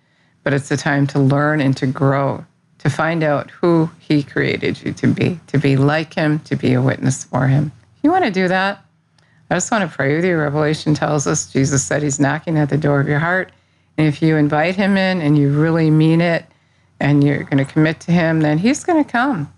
but 0.42 0.52
it's 0.52 0.70
a 0.70 0.76
time 0.76 1.06
to 1.08 1.18
learn 1.18 1.60
and 1.60 1.76
to 1.76 1.86
grow, 1.86 2.44
to 2.78 2.90
find 2.90 3.22
out 3.22 3.50
who 3.50 3.90
He 3.98 4.22
created 4.22 4.82
you 4.82 4.92
to 4.92 5.06
be, 5.06 5.40
to 5.46 5.58
be 5.58 5.76
like 5.76 6.14
Him, 6.14 6.40
to 6.40 6.56
be 6.56 6.74
a 6.74 6.82
witness 6.82 7.24
for 7.24 7.46
Him. 7.46 7.72
If 7.96 8.04
you 8.04 8.10
want 8.10 8.24
to 8.24 8.30
do 8.30 8.48
that, 8.48 8.84
I 9.50 9.54
just 9.54 9.70
want 9.70 9.88
to 9.88 9.96
pray 9.96 10.16
with 10.16 10.24
you. 10.24 10.36
Revelation 10.36 10.94
tells 10.94 11.26
us 11.26 11.52
Jesus 11.52 11.84
said 11.84 12.02
He's 12.02 12.20
knocking 12.20 12.58
at 12.58 12.68
the 12.68 12.76
door 12.76 13.00
of 13.00 13.08
your 13.08 13.20
heart. 13.20 13.52
And 13.96 14.06
if 14.06 14.20
you 14.20 14.36
invite 14.36 14.76
Him 14.76 14.96
in 14.96 15.20
and 15.20 15.38
you 15.38 15.50
really 15.58 15.90
mean 15.90 16.20
it 16.20 16.44
and 17.00 17.22
you're 17.22 17.44
going 17.44 17.64
to 17.64 17.72
commit 17.72 18.00
to 18.00 18.12
Him, 18.12 18.40
then 18.40 18.58
He's 18.58 18.84
going 18.84 19.02
to 19.02 19.10
come. 19.10 19.52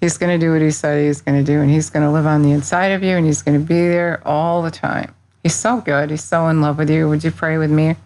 He's 0.00 0.18
going 0.18 0.38
to 0.38 0.44
do 0.44 0.52
what 0.52 0.62
He 0.62 0.70
said 0.70 1.04
He's 1.04 1.20
going 1.20 1.42
to 1.42 1.44
do, 1.44 1.60
and 1.60 1.70
He's 1.70 1.90
going 1.90 2.04
to 2.04 2.10
live 2.10 2.26
on 2.26 2.42
the 2.42 2.52
inside 2.52 2.88
of 2.88 3.02
you, 3.02 3.16
and 3.16 3.26
He's 3.26 3.42
going 3.42 3.58
to 3.58 3.66
be 3.66 3.80
there 3.88 4.20
all 4.26 4.62
the 4.62 4.70
time. 4.70 5.14
He's 5.42 5.54
so 5.54 5.80
good. 5.80 6.10
He's 6.10 6.24
so 6.24 6.48
in 6.48 6.60
love 6.60 6.78
with 6.78 6.90
you. 6.90 7.08
Would 7.08 7.24
you 7.24 7.30
pray 7.30 7.58
with 7.58 7.70
me? 7.70 7.96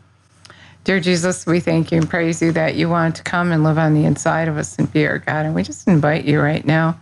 Dear 0.85 1.01
Jesus, 1.01 1.45
we 1.45 1.61
thank 1.61 1.93
you 1.93 1.99
and 1.99 2.09
praise 2.09 2.41
you 2.41 2.53
that 2.53 2.77
you 2.77 2.89
want 2.89 3.17
to 3.17 3.23
come 3.23 3.53
and 3.53 3.63
live 3.63 3.77
on 3.77 3.95
the 3.95 4.05
inside 4.05 4.49
of 4.49 4.57
us 4.57 4.79
and 4.79 4.91
be 4.91 5.07
our 5.07 5.19
God. 5.19 5.45
And 5.45 5.55
we 5.55 5.63
just 5.63 5.87
invite 5.87 6.25
you 6.25 6.41
right 6.41 6.65
now. 6.65 6.99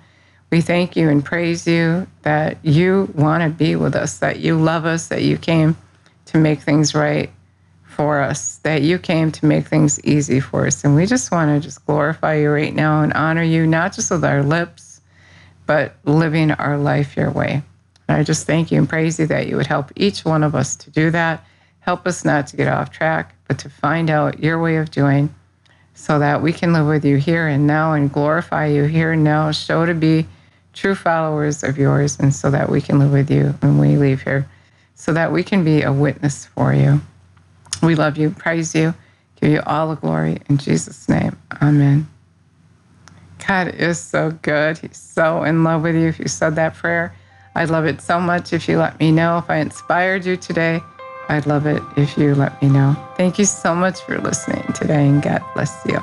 We 0.51 0.61
thank 0.61 0.97
you 0.97 1.09
and 1.09 1.25
praise 1.25 1.67
you 1.67 2.07
that 2.23 2.59
you 2.65 3.13
want 3.15 3.43
to 3.43 3.49
be 3.49 3.77
with 3.77 3.95
us, 3.95 4.19
that 4.19 4.41
you 4.41 4.57
love 4.57 4.87
us, 4.87 5.09
that 5.09 5.23
you 5.23 5.39
came 5.39 5.77
to 6.27 6.39
make 6.39 6.61
things 6.61 6.95
right 6.95 7.31
for 7.85 8.21
us, 8.21 8.57
that 8.59 8.83
you 8.83 8.99
came 8.99 9.31
to 9.33 9.47
make 9.47 9.67
things 9.69 10.03
easy 10.05 10.41
for 10.41 10.67
us. 10.67 10.85
And 10.85 10.97
we 10.97 11.07
just 11.07 11.31
want 11.31 11.51
to 11.51 11.65
just 11.65 11.85
glorify 11.87 12.35
you 12.35 12.51
right 12.51 12.75
now 12.75 13.03
and 13.03 13.13
honor 13.13 13.43
you, 13.43 13.67
not 13.67 13.93
just 13.93 14.11
with 14.11 14.25
our 14.25 14.43
lips, 14.43 15.01
but 15.67 15.95
living 16.05 16.51
our 16.51 16.77
life 16.77 17.17
your 17.17 17.31
way. 17.31 17.63
And 18.09 18.19
I 18.19 18.25
just 18.25 18.47
thank 18.47 18.73
you 18.73 18.79
and 18.79 18.89
praise 18.89 19.19
you 19.19 19.27
that 19.27 19.47
you 19.47 19.57
would 19.57 19.67
help 19.67 19.93
each 19.95 20.25
one 20.25 20.43
of 20.43 20.55
us 20.55 20.75
to 20.77 20.91
do 20.91 21.11
that. 21.13 21.45
Help 21.81 22.07
us 22.07 22.25
not 22.25 22.49
to 22.49 22.57
get 22.57 22.67
off 22.67 22.91
track, 22.91 23.36
but 23.49 23.59
to 23.61 23.69
find 23.69 24.11
out 24.11 24.41
your 24.41 24.61
way 24.61 24.77
of 24.77 24.91
doing 24.91 25.35
so 25.95 26.19
that 26.19 26.43
we 26.43 26.53
can 26.53 26.73
live 26.73 26.87
with 26.87 27.05
you 27.05 27.17
here 27.17 27.49
and 27.49 27.67
now 27.67 27.95
and 27.95 28.13
glorify 28.13 28.67
you 28.67 28.85
here 28.85 29.13
and 29.13 29.25
now. 29.25 29.51
Show 29.51 29.87
to 29.87 29.95
be 29.95 30.27
true 30.73 30.95
followers 30.95 31.65
of 31.65 31.79
yours, 31.79 32.19
and 32.21 32.35
so 32.35 32.51
that 32.51 32.69
we 32.69 32.83
can 32.83 32.99
live 32.99 33.11
with 33.11 33.31
you 33.31 33.55
when 33.61 33.79
we 33.79 33.97
leave 33.97 34.21
here, 34.23 34.47
so 34.95 35.13
that 35.15 35.33
we 35.33 35.43
can 35.43 35.65
be 35.65 35.83
a 35.83 35.93
witness 35.93 36.45
for 36.47 36.75
you. 36.75 37.01
We 37.83 37.95
love 37.95 38.19
you, 38.19 38.31
praise 38.31 38.75
you, 38.75 38.95
give 39.41 39.51
you 39.51 39.63
all 39.65 39.89
the 39.89 39.95
glory 39.97 40.39
in 40.51 40.59
Jesus' 40.59 41.09
name. 41.09 41.37
Amen. 41.63 42.07
God 43.47 43.69
is 43.69 43.99
so 43.99 44.33
good. 44.43 44.77
He's 44.79 44.97
so 44.99 45.45
in 45.45 45.65
love 45.65 45.83
with 45.83 45.95
you. 45.95 46.09
If 46.09 46.19
you 46.19 46.29
said 46.29 46.57
that 46.57 46.75
prayer, 46.75 47.15
I'd 47.55 47.71
love 47.71 47.87
it 47.87 48.03
so 48.03 48.21
much 48.21 48.53
if 48.53 48.69
you 48.69 48.79
let 48.79 49.01
me 49.01 49.13
know. 49.13 49.39
If 49.39 49.49
I 49.49 49.57
inspired 49.57 50.27
you 50.27 50.37
today, 50.37 50.83
I'd 51.29 51.47
love 51.47 51.67
it 51.67 51.83
if 51.97 52.17
you 52.17 52.35
let 52.35 52.61
me 52.63 52.69
know. 52.69 52.97
Thank 53.17 53.39
you 53.39 53.45
so 53.45 53.75
much 53.75 54.01
for 54.03 54.19
listening 54.19 54.65
today, 54.75 55.09
and 55.09 55.23
God 55.23 55.43
bless 55.55 55.75
you. 55.87 55.99